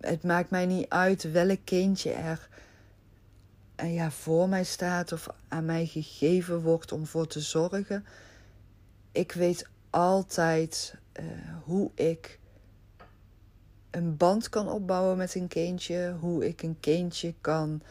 het 0.00 0.22
maakt 0.22 0.50
mij 0.50 0.66
niet 0.66 0.88
uit 0.88 1.30
welk 1.32 1.58
kindje 1.64 2.10
er 2.12 2.48
uh, 3.82 3.94
ja, 3.94 4.10
voor 4.10 4.48
mij 4.48 4.64
staat 4.64 5.12
of 5.12 5.26
aan 5.48 5.64
mij 5.64 5.86
gegeven 5.86 6.60
wordt 6.60 6.92
om 6.92 7.06
voor 7.06 7.26
te 7.26 7.40
zorgen. 7.40 8.04
Ik 9.12 9.32
weet 9.32 9.66
altijd 9.90 10.94
hoe 11.64 11.90
ik 11.94 12.38
een 13.90 14.16
band 14.16 14.48
kan 14.48 14.68
opbouwen 14.68 15.16
met 15.16 15.34
een 15.34 15.48
kindje, 15.48 16.16
hoe 16.20 16.46
ik 16.46 16.62
een 16.62 16.76
kindje 16.80 17.34
kan 17.40 17.82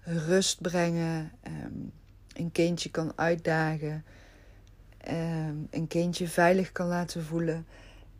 rust 0.00 0.60
brengen. 0.60 1.32
Um, 1.46 1.92
een 2.34 2.52
kindje 2.52 2.90
kan 2.90 3.12
uitdagen, 3.16 4.04
ehm, 4.98 5.56
een 5.70 5.86
kindje 5.86 6.28
veilig 6.28 6.72
kan 6.72 6.86
laten 6.86 7.24
voelen. 7.24 7.66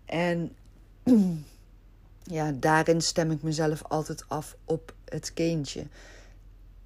En 0.04 0.56
ja, 2.36 2.52
daarin 2.52 3.00
stem 3.00 3.30
ik 3.30 3.42
mezelf 3.42 3.82
altijd 3.82 4.28
af 4.28 4.56
op 4.64 4.94
het 5.04 5.32
kindje. 5.32 5.86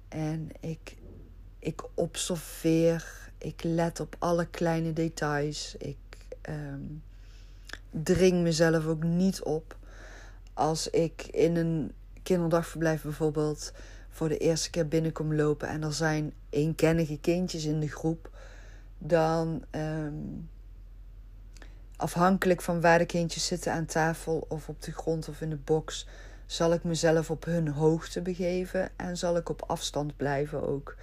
En 0.07 0.49
ik, 0.59 0.95
ik 1.59 1.83
observeer, 1.93 3.31
ik 3.37 3.63
let 3.63 3.99
op 3.99 4.15
alle 4.19 4.47
kleine 4.47 4.93
details. 4.93 5.75
Ik 5.77 5.97
um, 6.49 7.03
dring 7.89 8.41
mezelf 8.41 8.85
ook 8.85 9.03
niet 9.03 9.43
op. 9.43 9.77
Als 10.53 10.89
ik 10.89 11.27
in 11.31 11.55
een 11.55 11.91
kinderdagverblijf 12.23 13.01
bijvoorbeeld 13.01 13.71
voor 14.09 14.29
de 14.29 14.37
eerste 14.37 14.69
keer 14.69 14.87
binnenkom 14.87 15.35
lopen 15.35 15.67
en 15.67 15.83
er 15.83 15.93
zijn 15.93 16.33
eenkennige 16.49 17.19
kindjes 17.19 17.65
in 17.65 17.79
de 17.79 17.89
groep, 17.89 18.29
dan 18.97 19.63
um, 19.71 20.49
afhankelijk 21.95 22.61
van 22.61 22.81
waar 22.81 22.97
de 22.97 23.05
kindjes 23.05 23.45
zitten 23.45 23.73
aan 23.73 23.85
tafel 23.85 24.45
of 24.47 24.69
op 24.69 24.81
de 24.81 24.91
grond 24.91 25.29
of 25.29 25.41
in 25.41 25.49
de 25.49 25.55
box, 25.55 26.07
zal 26.45 26.73
ik 26.73 26.83
mezelf 26.83 27.31
op 27.31 27.45
hun 27.45 27.67
hoogte 27.67 28.21
begeven 28.21 28.89
en 28.95 29.17
zal 29.17 29.37
ik 29.37 29.49
op 29.49 29.63
afstand 29.67 30.17
blijven 30.17 30.67
ook. 30.67 30.95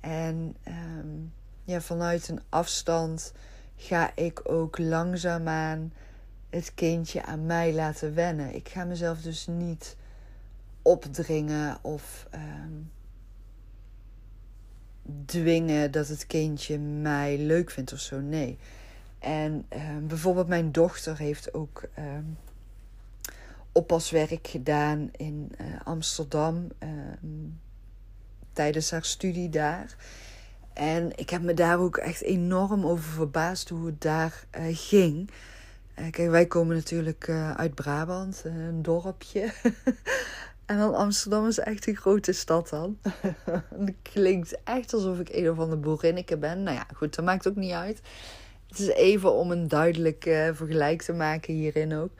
En 0.00 0.56
um, 0.68 1.32
ja, 1.64 1.80
vanuit 1.80 2.28
een 2.28 2.40
afstand 2.48 3.32
ga 3.82 4.16
ik 4.16 4.40
ook 4.50 4.78
langzaamaan 4.78 5.92
het 6.50 6.74
kindje 6.74 7.24
aan 7.24 7.46
mij 7.46 7.74
laten 7.74 8.14
wennen. 8.14 8.54
Ik 8.54 8.68
ga 8.68 8.84
mezelf 8.84 9.20
dus 9.20 9.46
niet 9.46 9.96
opdringen 10.82 11.78
of 11.82 12.26
um, 12.34 12.90
dwingen 15.24 15.90
dat 15.90 16.08
het 16.08 16.26
kindje 16.26 16.78
mij 16.78 17.38
leuk 17.38 17.70
vindt 17.70 17.92
of 17.92 17.98
zo. 17.98 18.20
Nee. 18.20 18.58
En 19.18 19.66
um, 19.70 20.06
bijvoorbeeld 20.06 20.48
mijn 20.48 20.72
dochter 20.72 21.18
heeft 21.18 21.54
ook 21.54 21.88
um, 21.98 22.38
oppaswerk 23.72 24.46
gedaan 24.46 25.10
in 25.16 25.52
uh, 25.60 25.66
Amsterdam 25.84 26.68
tijdens 28.52 28.90
haar 28.90 29.04
studie 29.04 29.48
daar. 29.48 29.96
En 30.74 31.12
ik 31.18 31.30
heb 31.30 31.42
me 31.42 31.54
daar 31.54 31.78
ook 31.78 31.96
echt 31.96 32.22
enorm 32.22 32.86
over 32.86 33.10
verbaasd 33.10 33.68
hoe 33.68 33.86
het 33.86 34.00
daar 34.00 34.44
uh, 34.58 34.64
ging. 34.70 35.30
Uh, 35.98 36.10
kijk, 36.10 36.30
wij 36.30 36.46
komen 36.46 36.76
natuurlijk 36.76 37.28
uit 37.56 37.74
Brabant, 37.74 38.42
een 38.44 38.82
dorpje. 38.82 39.52
En 40.66 40.78
dan 40.78 40.94
Amsterdam 40.94 41.46
is 41.46 41.58
echt 41.58 41.86
een 41.86 41.96
grote 41.96 42.32
stad 42.32 42.68
dan. 42.68 42.98
het 43.84 43.94
klinkt 44.02 44.56
echt 44.64 44.94
alsof 44.94 45.18
ik 45.18 45.28
een 45.32 45.50
of 45.50 45.58
andere 45.58 45.80
boerinneke 45.80 46.36
ben. 46.36 46.62
Nou 46.62 46.76
ja, 46.76 46.86
goed, 46.94 47.14
dat 47.14 47.24
maakt 47.24 47.48
ook 47.48 47.56
niet 47.56 47.72
uit. 47.72 48.00
Het 48.68 48.78
is 48.78 48.86
even 48.86 49.32
om 49.32 49.50
een 49.50 49.68
duidelijk 49.68 50.22
vergelijk 50.52 51.02
te 51.02 51.12
maken 51.12 51.54
hierin 51.54 51.94
ook. 51.94 52.10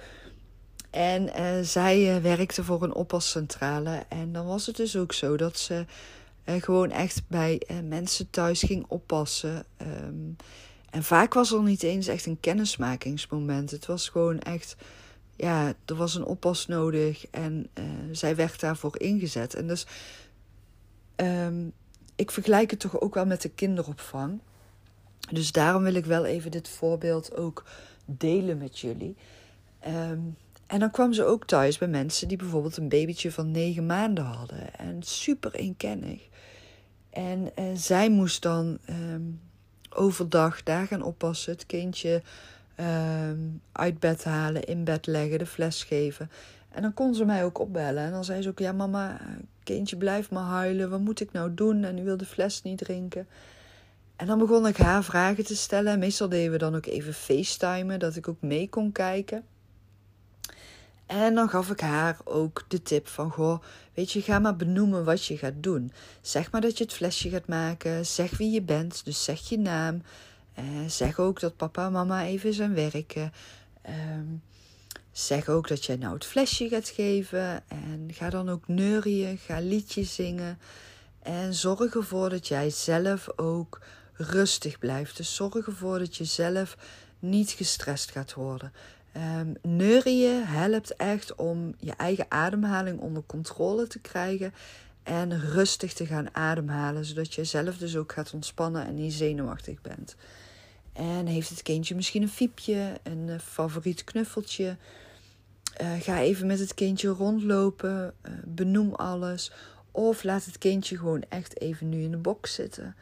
En 0.90 1.30
zij 1.66 2.22
werkte 2.22 2.64
voor 2.64 2.82
een 2.82 2.94
oppascentrale. 2.94 4.02
En 4.08 4.32
dan 4.32 4.46
was 4.46 4.66
het 4.66 4.76
dus 4.76 4.96
ook 4.96 5.12
zo 5.12 5.36
dat 5.36 5.58
ze 5.58 5.84
gewoon 6.44 6.90
echt 6.90 7.22
bij 7.28 7.62
mensen 7.88 8.30
thuis 8.30 8.62
ging 8.62 8.84
oppassen. 8.88 9.64
Um, 9.82 10.36
en 10.90 11.02
vaak 11.02 11.34
was 11.34 11.52
er 11.52 11.62
niet 11.62 11.82
eens 11.82 12.06
echt 12.06 12.26
een 12.26 12.40
kennismakingsmoment. 12.40 13.70
Het 13.70 13.86
was 13.86 14.08
gewoon 14.08 14.40
echt 14.40 14.76
ja, 15.36 15.74
er 15.84 15.94
was 15.94 16.14
een 16.14 16.24
oppas 16.24 16.66
nodig 16.66 17.26
en 17.30 17.68
uh, 17.78 17.84
zij 18.12 18.36
werd 18.36 18.60
daarvoor 18.60 19.00
ingezet. 19.00 19.54
En 19.54 19.66
dus 19.66 19.86
um, 21.16 21.72
ik 22.16 22.30
vergelijk 22.30 22.70
het 22.70 22.80
toch 22.80 23.00
ook 23.00 23.14
wel 23.14 23.26
met 23.26 23.42
de 23.42 23.48
kinderopvang. 23.48 24.40
Dus 25.30 25.52
daarom 25.52 25.82
wil 25.82 25.94
ik 25.94 26.04
wel 26.04 26.24
even 26.24 26.50
dit 26.50 26.68
voorbeeld 26.68 27.36
ook 27.36 27.64
delen 28.04 28.58
met 28.58 28.78
jullie. 28.78 29.16
Um, 29.86 30.36
en 30.66 30.78
dan 30.78 30.90
kwam 30.90 31.12
ze 31.12 31.24
ook 31.24 31.46
thuis 31.46 31.78
bij 31.78 31.88
mensen 31.88 32.28
die 32.28 32.36
bijvoorbeeld 32.36 32.76
een 32.76 32.88
babytje 32.88 33.32
van 33.32 33.50
negen 33.50 33.86
maanden 33.86 34.24
hadden. 34.24 34.78
En 34.78 35.02
super 35.02 35.54
eenkennig. 35.54 36.28
En 37.12 37.50
uh, 37.58 37.64
zij 37.74 38.10
moest 38.10 38.42
dan 38.42 38.78
um, 38.90 39.40
overdag 39.90 40.62
daar 40.62 40.86
gaan 40.86 41.02
oppassen. 41.02 41.52
Het 41.52 41.66
kindje 41.66 42.22
um, 42.80 43.60
uit 43.72 44.00
bed 44.00 44.24
halen, 44.24 44.64
in 44.64 44.84
bed 44.84 45.06
leggen, 45.06 45.38
de 45.38 45.46
fles 45.46 45.84
geven. 45.84 46.30
En 46.68 46.82
dan 46.82 46.94
kon 46.94 47.14
ze 47.14 47.24
mij 47.24 47.44
ook 47.44 47.58
opbellen. 47.58 48.04
En 48.04 48.10
dan 48.10 48.24
zei 48.24 48.42
ze 48.42 48.48
ook: 48.48 48.58
Ja, 48.58 48.72
mama, 48.72 49.20
kindje 49.62 49.96
blijft 49.96 50.30
maar 50.30 50.44
huilen. 50.44 50.90
Wat 50.90 51.00
moet 51.00 51.20
ik 51.20 51.32
nou 51.32 51.54
doen? 51.54 51.84
En 51.84 51.98
u 51.98 52.04
wil 52.04 52.16
de 52.16 52.26
fles 52.26 52.62
niet 52.62 52.78
drinken. 52.78 53.26
En 54.16 54.26
dan 54.26 54.38
begon 54.38 54.66
ik 54.66 54.76
haar 54.76 55.04
vragen 55.04 55.44
te 55.44 55.56
stellen. 55.56 55.98
Meestal 55.98 56.28
deden 56.28 56.52
we 56.52 56.58
dan 56.58 56.74
ook 56.74 56.86
even 56.86 57.14
facetimen, 57.14 57.98
dat 57.98 58.16
ik 58.16 58.28
ook 58.28 58.40
mee 58.40 58.68
kon 58.68 58.92
kijken. 58.92 59.44
En 61.12 61.34
dan 61.34 61.48
gaf 61.48 61.70
ik 61.70 61.80
haar 61.80 62.16
ook 62.24 62.64
de 62.68 62.82
tip 62.82 63.08
van, 63.08 63.30
goh, 63.30 63.62
weet 63.94 64.12
je, 64.12 64.22
ga 64.22 64.38
maar 64.38 64.56
benoemen 64.56 65.04
wat 65.04 65.24
je 65.24 65.38
gaat 65.38 65.62
doen. 65.62 65.92
Zeg 66.20 66.50
maar 66.50 66.60
dat 66.60 66.78
je 66.78 66.84
het 66.84 66.92
flesje 66.92 67.30
gaat 67.30 67.46
maken, 67.46 68.06
zeg 68.06 68.36
wie 68.36 68.50
je 68.50 68.62
bent, 68.62 69.04
dus 69.04 69.24
zeg 69.24 69.48
je 69.48 69.58
naam. 69.58 70.02
Eh, 70.54 70.64
zeg 70.86 71.18
ook 71.18 71.40
dat 71.40 71.56
papa 71.56 71.86
en 71.86 71.92
mama 71.92 72.24
even 72.24 72.54
zijn 72.54 72.74
werken. 72.74 73.32
Ehm, 73.82 74.26
zeg 75.10 75.48
ook 75.48 75.68
dat 75.68 75.84
jij 75.84 75.96
nou 75.96 76.14
het 76.14 76.24
flesje 76.24 76.68
gaat 76.68 76.88
geven. 76.88 77.68
En 77.68 78.08
ga 78.12 78.30
dan 78.30 78.48
ook 78.48 78.68
neurien, 78.68 79.38
ga 79.38 79.60
liedjes 79.60 80.14
zingen. 80.14 80.58
En 81.22 81.54
zorg 81.54 81.94
ervoor 81.94 82.30
dat 82.30 82.48
jij 82.48 82.70
zelf 82.70 83.28
ook 83.36 83.80
rustig 84.12 84.78
blijft. 84.78 85.16
Dus 85.16 85.34
zorg 85.34 85.66
ervoor 85.66 85.98
dat 85.98 86.16
je 86.16 86.24
zelf 86.24 86.76
niet 87.18 87.50
gestrest 87.50 88.10
gaat 88.10 88.34
worden. 88.34 88.72
Um, 89.16 89.54
neurieën 89.62 90.44
helpt 90.44 90.96
echt 90.96 91.34
om 91.34 91.74
je 91.78 91.92
eigen 91.96 92.26
ademhaling 92.28 93.00
onder 93.00 93.22
controle 93.26 93.86
te 93.86 93.98
krijgen 93.98 94.54
en 95.02 95.40
rustig 95.40 95.92
te 95.92 96.06
gaan 96.06 96.34
ademhalen, 96.34 97.04
zodat 97.04 97.34
je 97.34 97.44
zelf 97.44 97.76
dus 97.76 97.96
ook 97.96 98.12
gaat 98.12 98.32
ontspannen 98.32 98.86
en 98.86 98.94
niet 98.94 99.12
zenuwachtig 99.12 99.80
bent. 99.80 100.16
En 100.92 101.26
heeft 101.26 101.48
het 101.48 101.62
kindje 101.62 101.94
misschien 101.94 102.22
een 102.22 102.28
fiepje, 102.28 102.92
een 103.02 103.28
eh, 103.28 103.38
favoriet 103.38 104.04
knuffeltje? 104.04 104.76
Uh, 105.82 105.92
ga 106.00 106.20
even 106.20 106.46
met 106.46 106.58
het 106.58 106.74
kindje 106.74 107.08
rondlopen, 107.08 108.14
uh, 108.22 108.32
benoem 108.44 108.94
alles. 108.94 109.52
Of 109.90 110.22
laat 110.22 110.44
het 110.44 110.58
kindje 110.58 110.96
gewoon 110.96 111.24
echt 111.28 111.60
even 111.60 111.88
nu 111.88 112.02
in 112.02 112.10
de 112.10 112.16
box 112.16 112.54
zitten. 112.54 112.94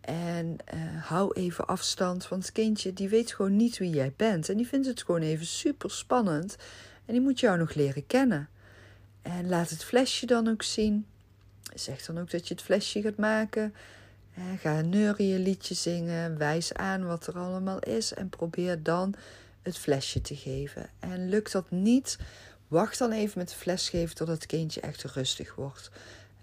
En 0.00 0.56
uh, 0.74 1.04
hou 1.04 1.32
even 1.32 1.66
afstand, 1.66 2.28
want 2.28 2.42
het 2.42 2.52
kindje 2.52 2.92
die 2.92 3.08
weet 3.08 3.32
gewoon 3.32 3.56
niet 3.56 3.78
wie 3.78 3.90
jij 3.90 4.12
bent. 4.16 4.48
En 4.48 4.56
die 4.56 4.66
vindt 4.66 4.86
het 4.86 5.02
gewoon 5.02 5.22
even 5.22 5.46
super 5.46 5.90
spannend. 5.90 6.56
En 7.04 7.12
die 7.12 7.22
moet 7.22 7.40
jou 7.40 7.58
nog 7.58 7.74
leren 7.74 8.06
kennen. 8.06 8.48
En 9.22 9.48
laat 9.48 9.70
het 9.70 9.84
flesje 9.84 10.26
dan 10.26 10.48
ook 10.48 10.62
zien. 10.62 11.06
Zeg 11.74 12.06
dan 12.06 12.18
ook 12.18 12.30
dat 12.30 12.48
je 12.48 12.54
het 12.54 12.62
flesje 12.62 13.02
gaat 13.02 13.16
maken. 13.16 13.74
Uh, 14.38 14.44
ga 14.60 14.78
een 14.78 14.88
neurien 14.88 15.42
liedje 15.42 15.74
zingen. 15.74 16.38
Wijs 16.38 16.74
aan 16.74 17.06
wat 17.06 17.26
er 17.26 17.38
allemaal 17.38 17.78
is. 17.78 18.14
En 18.14 18.28
probeer 18.28 18.82
dan 18.82 19.14
het 19.62 19.78
flesje 19.78 20.20
te 20.20 20.36
geven. 20.36 20.90
En 20.98 21.28
lukt 21.28 21.52
dat 21.52 21.70
niet, 21.70 22.18
wacht 22.68 22.98
dan 22.98 23.12
even 23.12 23.38
met 23.38 23.48
de 23.48 23.54
fles 23.54 23.88
geven 23.88 24.14
totdat 24.16 24.36
het 24.36 24.46
kindje 24.46 24.80
echt 24.80 25.02
rustig 25.02 25.54
wordt. 25.54 25.90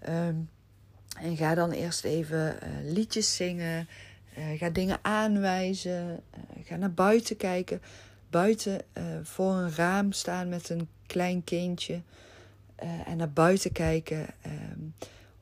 Um, 0.08 0.48
en 1.16 1.36
ga 1.36 1.54
dan 1.54 1.70
eerst 1.70 2.04
even 2.04 2.56
uh, 2.62 2.92
liedjes 2.92 3.36
zingen. 3.36 3.88
Uh, 4.38 4.58
ga 4.58 4.70
dingen 4.70 4.98
aanwijzen. 5.02 6.20
Uh, 6.58 6.64
ga 6.64 6.76
naar 6.76 6.92
buiten 6.92 7.36
kijken. 7.36 7.82
Buiten 8.30 8.80
voor 9.22 9.54
een 9.54 9.74
raam 9.74 10.12
staan 10.12 10.48
met 10.48 10.68
een 10.68 10.88
klein 11.06 11.44
kindje. 11.44 12.00
en 13.06 13.16
naar 13.16 13.30
buiten 13.30 13.72
kijken. 13.72 14.26
Um, 14.46 14.94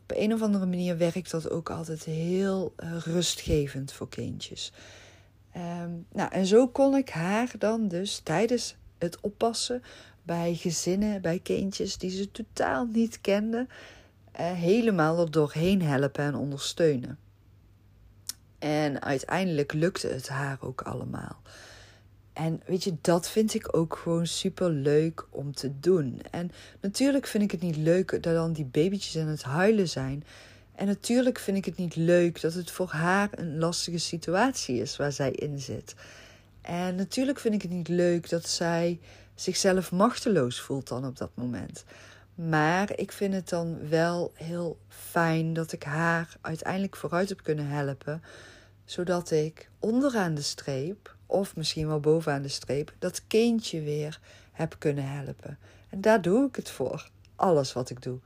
op 0.02 0.16
een 0.16 0.32
of 0.32 0.42
andere 0.42 0.66
manier 0.66 0.98
werkt 0.98 1.30
dat 1.30 1.50
ook 1.50 1.70
altijd 1.70 2.04
heel 2.04 2.74
rustgevend 3.04 3.92
voor 3.92 4.08
kindjes. 4.08 4.72
Um, 5.56 6.06
nou, 6.12 6.32
en 6.32 6.46
zo 6.46 6.68
kon 6.68 6.96
ik 6.96 7.08
haar 7.08 7.52
dan 7.58 7.88
dus 7.88 8.18
tijdens 8.18 8.76
het 8.98 9.20
oppassen 9.20 9.82
bij 10.22 10.54
gezinnen, 10.54 11.22
bij 11.22 11.38
kindjes 11.38 11.98
die 11.98 12.10
ze 12.10 12.30
totaal 12.30 12.86
niet 12.86 13.20
kenden 13.20 13.68
eh, 13.68 13.74
helemaal 14.42 15.18
er 15.18 15.30
doorheen 15.30 15.82
helpen 15.82 16.24
en 16.24 16.34
ondersteunen. 16.34 17.18
En 18.58 19.02
uiteindelijk 19.02 19.72
lukte 19.72 20.08
het 20.08 20.28
haar 20.28 20.58
ook 20.60 20.80
allemaal. 20.80 21.40
En 22.32 22.60
weet 22.66 22.84
je, 22.84 22.96
dat 23.00 23.28
vind 23.28 23.54
ik 23.54 23.76
ook 23.76 23.96
gewoon 24.02 24.26
super 24.26 24.70
leuk 24.70 25.26
om 25.30 25.54
te 25.54 25.80
doen. 25.80 26.20
En 26.30 26.50
natuurlijk 26.80 27.26
vind 27.26 27.42
ik 27.42 27.50
het 27.50 27.60
niet 27.60 27.76
leuk 27.76 28.10
dat 28.10 28.34
dan 28.34 28.52
die 28.52 28.64
babytjes 28.64 29.22
aan 29.22 29.28
het 29.28 29.42
huilen 29.42 29.88
zijn. 29.88 30.24
En 30.74 30.86
natuurlijk 30.86 31.38
vind 31.38 31.56
ik 31.56 31.64
het 31.64 31.76
niet 31.76 31.96
leuk 31.96 32.40
dat 32.40 32.54
het 32.54 32.70
voor 32.70 32.88
haar 32.88 33.28
een 33.30 33.58
lastige 33.58 33.98
situatie 33.98 34.80
is 34.80 34.96
waar 34.96 35.12
zij 35.12 35.30
in 35.30 35.58
zit. 35.58 35.94
En 36.60 36.94
natuurlijk 36.94 37.38
vind 37.38 37.54
ik 37.54 37.62
het 37.62 37.70
niet 37.70 37.88
leuk 37.88 38.28
dat 38.28 38.48
zij 38.48 39.00
zichzelf 39.34 39.92
machteloos 39.92 40.60
voelt 40.60 40.88
dan 40.88 41.06
op 41.06 41.16
dat 41.16 41.30
moment. 41.34 41.84
Maar 42.36 42.98
ik 42.98 43.12
vind 43.12 43.34
het 43.34 43.48
dan 43.48 43.88
wel 43.88 44.32
heel 44.34 44.78
fijn 44.88 45.52
dat 45.52 45.72
ik 45.72 45.82
haar 45.82 46.36
uiteindelijk 46.40 46.96
vooruit 46.96 47.28
heb 47.28 47.42
kunnen 47.42 47.68
helpen. 47.68 48.22
Zodat 48.84 49.30
ik 49.30 49.70
onderaan 49.78 50.34
de 50.34 50.42
streep, 50.42 51.14
of 51.26 51.56
misschien 51.56 51.86
wel 51.86 52.00
bovenaan 52.00 52.42
de 52.42 52.48
streep, 52.48 52.94
dat 52.98 53.26
kindje 53.26 53.82
weer 53.82 54.20
heb 54.52 54.76
kunnen 54.78 55.08
helpen. 55.08 55.58
En 55.88 56.00
daar 56.00 56.22
doe 56.22 56.46
ik 56.46 56.56
het 56.56 56.70
voor. 56.70 57.10
Alles 57.36 57.72
wat 57.72 57.90
ik 57.90 58.02
doe. 58.02 58.18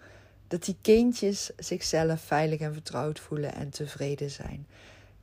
Dat 0.48 0.64
die 0.64 0.76
kindjes 0.80 1.50
zichzelf 1.56 2.20
veilig 2.20 2.60
en 2.60 2.72
vertrouwd 2.72 3.20
voelen 3.20 3.54
en 3.54 3.70
tevreden 3.70 4.30
zijn. 4.30 4.66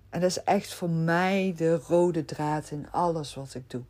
En 0.09 0.21
dat 0.21 0.29
is 0.29 0.43
echt 0.43 0.73
voor 0.73 0.89
mij 0.89 1.53
de 1.57 1.75
rode 1.75 2.25
draad 2.25 2.71
in 2.71 2.91
alles 2.91 3.33
wat 3.33 3.53
ik 3.55 3.69
doe. 3.69 3.83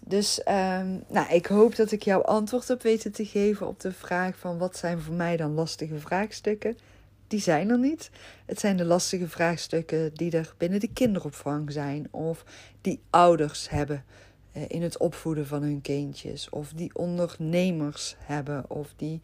Dus 0.00 0.40
um, 0.48 1.04
nou, 1.08 1.28
ik 1.30 1.46
hoop 1.46 1.76
dat 1.76 1.92
ik 1.92 2.02
jou 2.02 2.24
antwoord 2.24 2.68
heb 2.68 2.82
weten 2.82 3.12
te 3.12 3.24
geven 3.24 3.66
op 3.66 3.80
de 3.80 3.92
vraag 3.92 4.38
van 4.38 4.58
wat 4.58 4.76
zijn 4.76 5.00
voor 5.00 5.14
mij 5.14 5.36
dan 5.36 5.54
lastige 5.54 5.98
vraagstukken. 5.98 6.78
Die 7.26 7.40
zijn 7.40 7.70
er 7.70 7.78
niet. 7.78 8.10
Het 8.46 8.60
zijn 8.60 8.76
de 8.76 8.84
lastige 8.84 9.28
vraagstukken 9.28 10.14
die 10.14 10.30
er 10.30 10.54
binnen 10.56 10.80
de 10.80 10.92
kinderopvang 10.92 11.72
zijn 11.72 12.08
of 12.10 12.44
die 12.80 13.00
ouders 13.10 13.68
hebben 13.68 14.04
uh, 14.52 14.62
in 14.68 14.82
het 14.82 14.98
opvoeden 14.98 15.46
van 15.46 15.62
hun 15.62 15.80
kindjes 15.80 16.48
of 16.48 16.72
die 16.72 16.94
ondernemers 16.94 18.16
hebben 18.18 18.70
of 18.70 18.92
die 18.96 19.20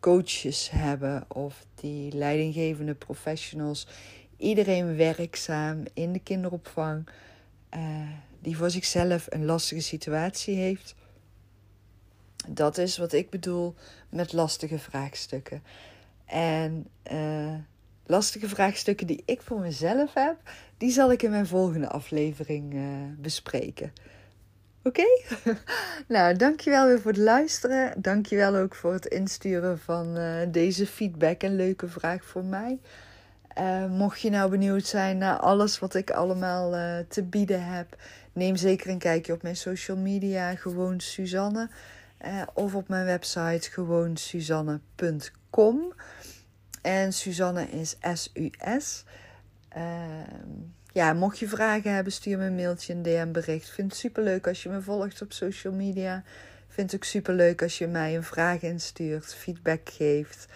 coaches 0.00 0.70
hebben 0.70 1.24
of 1.28 1.64
die 1.74 2.16
leidinggevende 2.16 2.94
professionals. 2.94 3.86
Iedereen 4.36 4.96
werkzaam 4.96 5.82
in 5.94 6.12
de 6.12 6.18
kinderopvang. 6.18 7.08
Uh, 7.74 7.80
die 8.40 8.56
voor 8.56 8.70
zichzelf 8.70 9.26
een 9.28 9.44
lastige 9.44 9.80
situatie 9.82 10.56
heeft. 10.56 10.94
Dat 12.48 12.78
is 12.78 12.98
wat 12.98 13.12
ik 13.12 13.30
bedoel 13.30 13.74
met 14.08 14.32
lastige 14.32 14.78
vraagstukken. 14.78 15.62
En 16.30 16.86
uh, 17.12 17.54
lastige 18.06 18.48
vraagstukken 18.48 19.06
die 19.06 19.22
ik 19.24 19.40
voor 19.42 19.60
mezelf 19.60 20.14
heb, 20.14 20.36
die 20.78 20.90
zal 20.90 21.12
ik 21.12 21.22
in 21.22 21.30
mijn 21.30 21.46
volgende 21.46 21.88
aflevering 21.88 22.74
uh, 22.74 22.82
bespreken. 23.18 23.92
Oké? 24.82 25.04
Nou, 26.08 26.36
dankjewel 26.36 26.86
weer 26.86 27.00
voor 27.00 27.10
het 27.10 27.20
luisteren. 27.20 28.02
Dankjewel 28.02 28.56
ook 28.56 28.74
voor 28.74 28.92
het 28.92 29.06
insturen 29.06 29.78
van 29.78 30.18
uh, 30.18 30.34
deze 30.48 30.86
feedback 30.86 31.42
en 31.42 31.56
leuke 31.56 31.88
vraag 31.88 32.24
voor 32.24 32.44
mij. 32.44 32.78
Mocht 33.90 34.20
je 34.20 34.30
nou 34.30 34.50
benieuwd 34.50 34.86
zijn 34.86 35.18
naar 35.18 35.36
alles 35.36 35.78
wat 35.78 35.94
ik 35.94 36.10
allemaal 36.10 36.70
te 37.08 37.22
bieden 37.22 37.64
heb, 37.64 37.96
neem 38.32 38.56
zeker 38.56 38.90
een 38.90 38.98
kijkje 38.98 39.32
op 39.32 39.42
mijn 39.42 39.56
social 39.56 39.96
media, 39.96 40.54
gewoon 40.54 41.00
Suzanne. 41.00 41.68
Uh, 42.26 42.42
of 42.54 42.74
op 42.74 42.88
mijn 42.88 43.04
website, 43.04 43.70
gewoon 43.70 44.16
suzanne.com. 44.16 45.92
En 46.82 47.12
Suzanne 47.12 47.70
is 47.70 47.96
S-U-S. 48.12 49.04
ja, 50.92 51.12
mocht 51.12 51.38
je 51.38 51.48
vragen 51.48 51.94
hebben, 51.94 52.12
stuur 52.12 52.38
me 52.38 52.44
een 52.44 52.54
mailtje, 52.54 52.92
een 52.92 53.02
DM-bericht. 53.02 53.70
Vind 53.70 53.90
het 53.90 54.00
super 54.00 54.22
leuk 54.22 54.46
als 54.46 54.62
je 54.62 54.68
me 54.68 54.82
volgt 54.82 55.22
op 55.22 55.32
social 55.32 55.72
media. 55.72 56.22
Vind 56.68 56.92
het 56.92 57.00
ook 57.00 57.06
super 57.06 57.34
leuk 57.34 57.62
als 57.62 57.78
je 57.78 57.86
mij 57.86 58.16
een 58.16 58.24
vraag 58.24 58.62
instuurt, 58.62 59.34
feedback 59.34 59.88
geeft. 59.88 60.46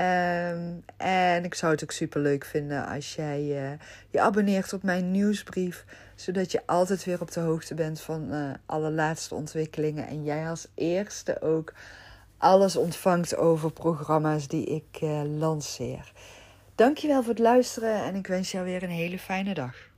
Um, 0.00 0.84
en 0.96 1.44
ik 1.44 1.54
zou 1.54 1.72
het 1.72 1.82
ook 1.82 1.90
super 1.90 2.20
leuk 2.20 2.44
vinden 2.44 2.86
als 2.86 3.14
jij 3.14 3.40
uh, 3.40 3.78
je 4.10 4.20
abonneert 4.20 4.72
op 4.72 4.82
mijn 4.82 5.10
nieuwsbrief, 5.10 5.84
zodat 6.22 6.52
je 6.52 6.66
altijd 6.66 7.04
weer 7.04 7.20
op 7.20 7.30
de 7.32 7.40
hoogte 7.40 7.74
bent 7.74 8.00
van 8.00 8.34
uh, 8.34 8.50
alle 8.66 8.90
laatste 8.90 9.34
ontwikkelingen 9.34 10.06
en 10.06 10.24
jij 10.24 10.48
als 10.48 10.66
eerste 10.74 11.40
ook 11.40 11.72
alles 12.38 12.76
ontvangt 12.76 13.36
over 13.36 13.72
programma's 13.72 14.48
die 14.48 14.64
ik 14.64 15.00
uh, 15.02 15.22
lanceer. 15.38 16.12
Dankjewel 16.74 17.22
voor 17.22 17.32
het 17.32 17.42
luisteren 17.42 18.04
en 18.04 18.14
ik 18.14 18.26
wens 18.26 18.50
jou 18.50 18.64
weer 18.64 18.82
een 18.82 18.88
hele 18.88 19.18
fijne 19.18 19.54
dag. 19.54 19.91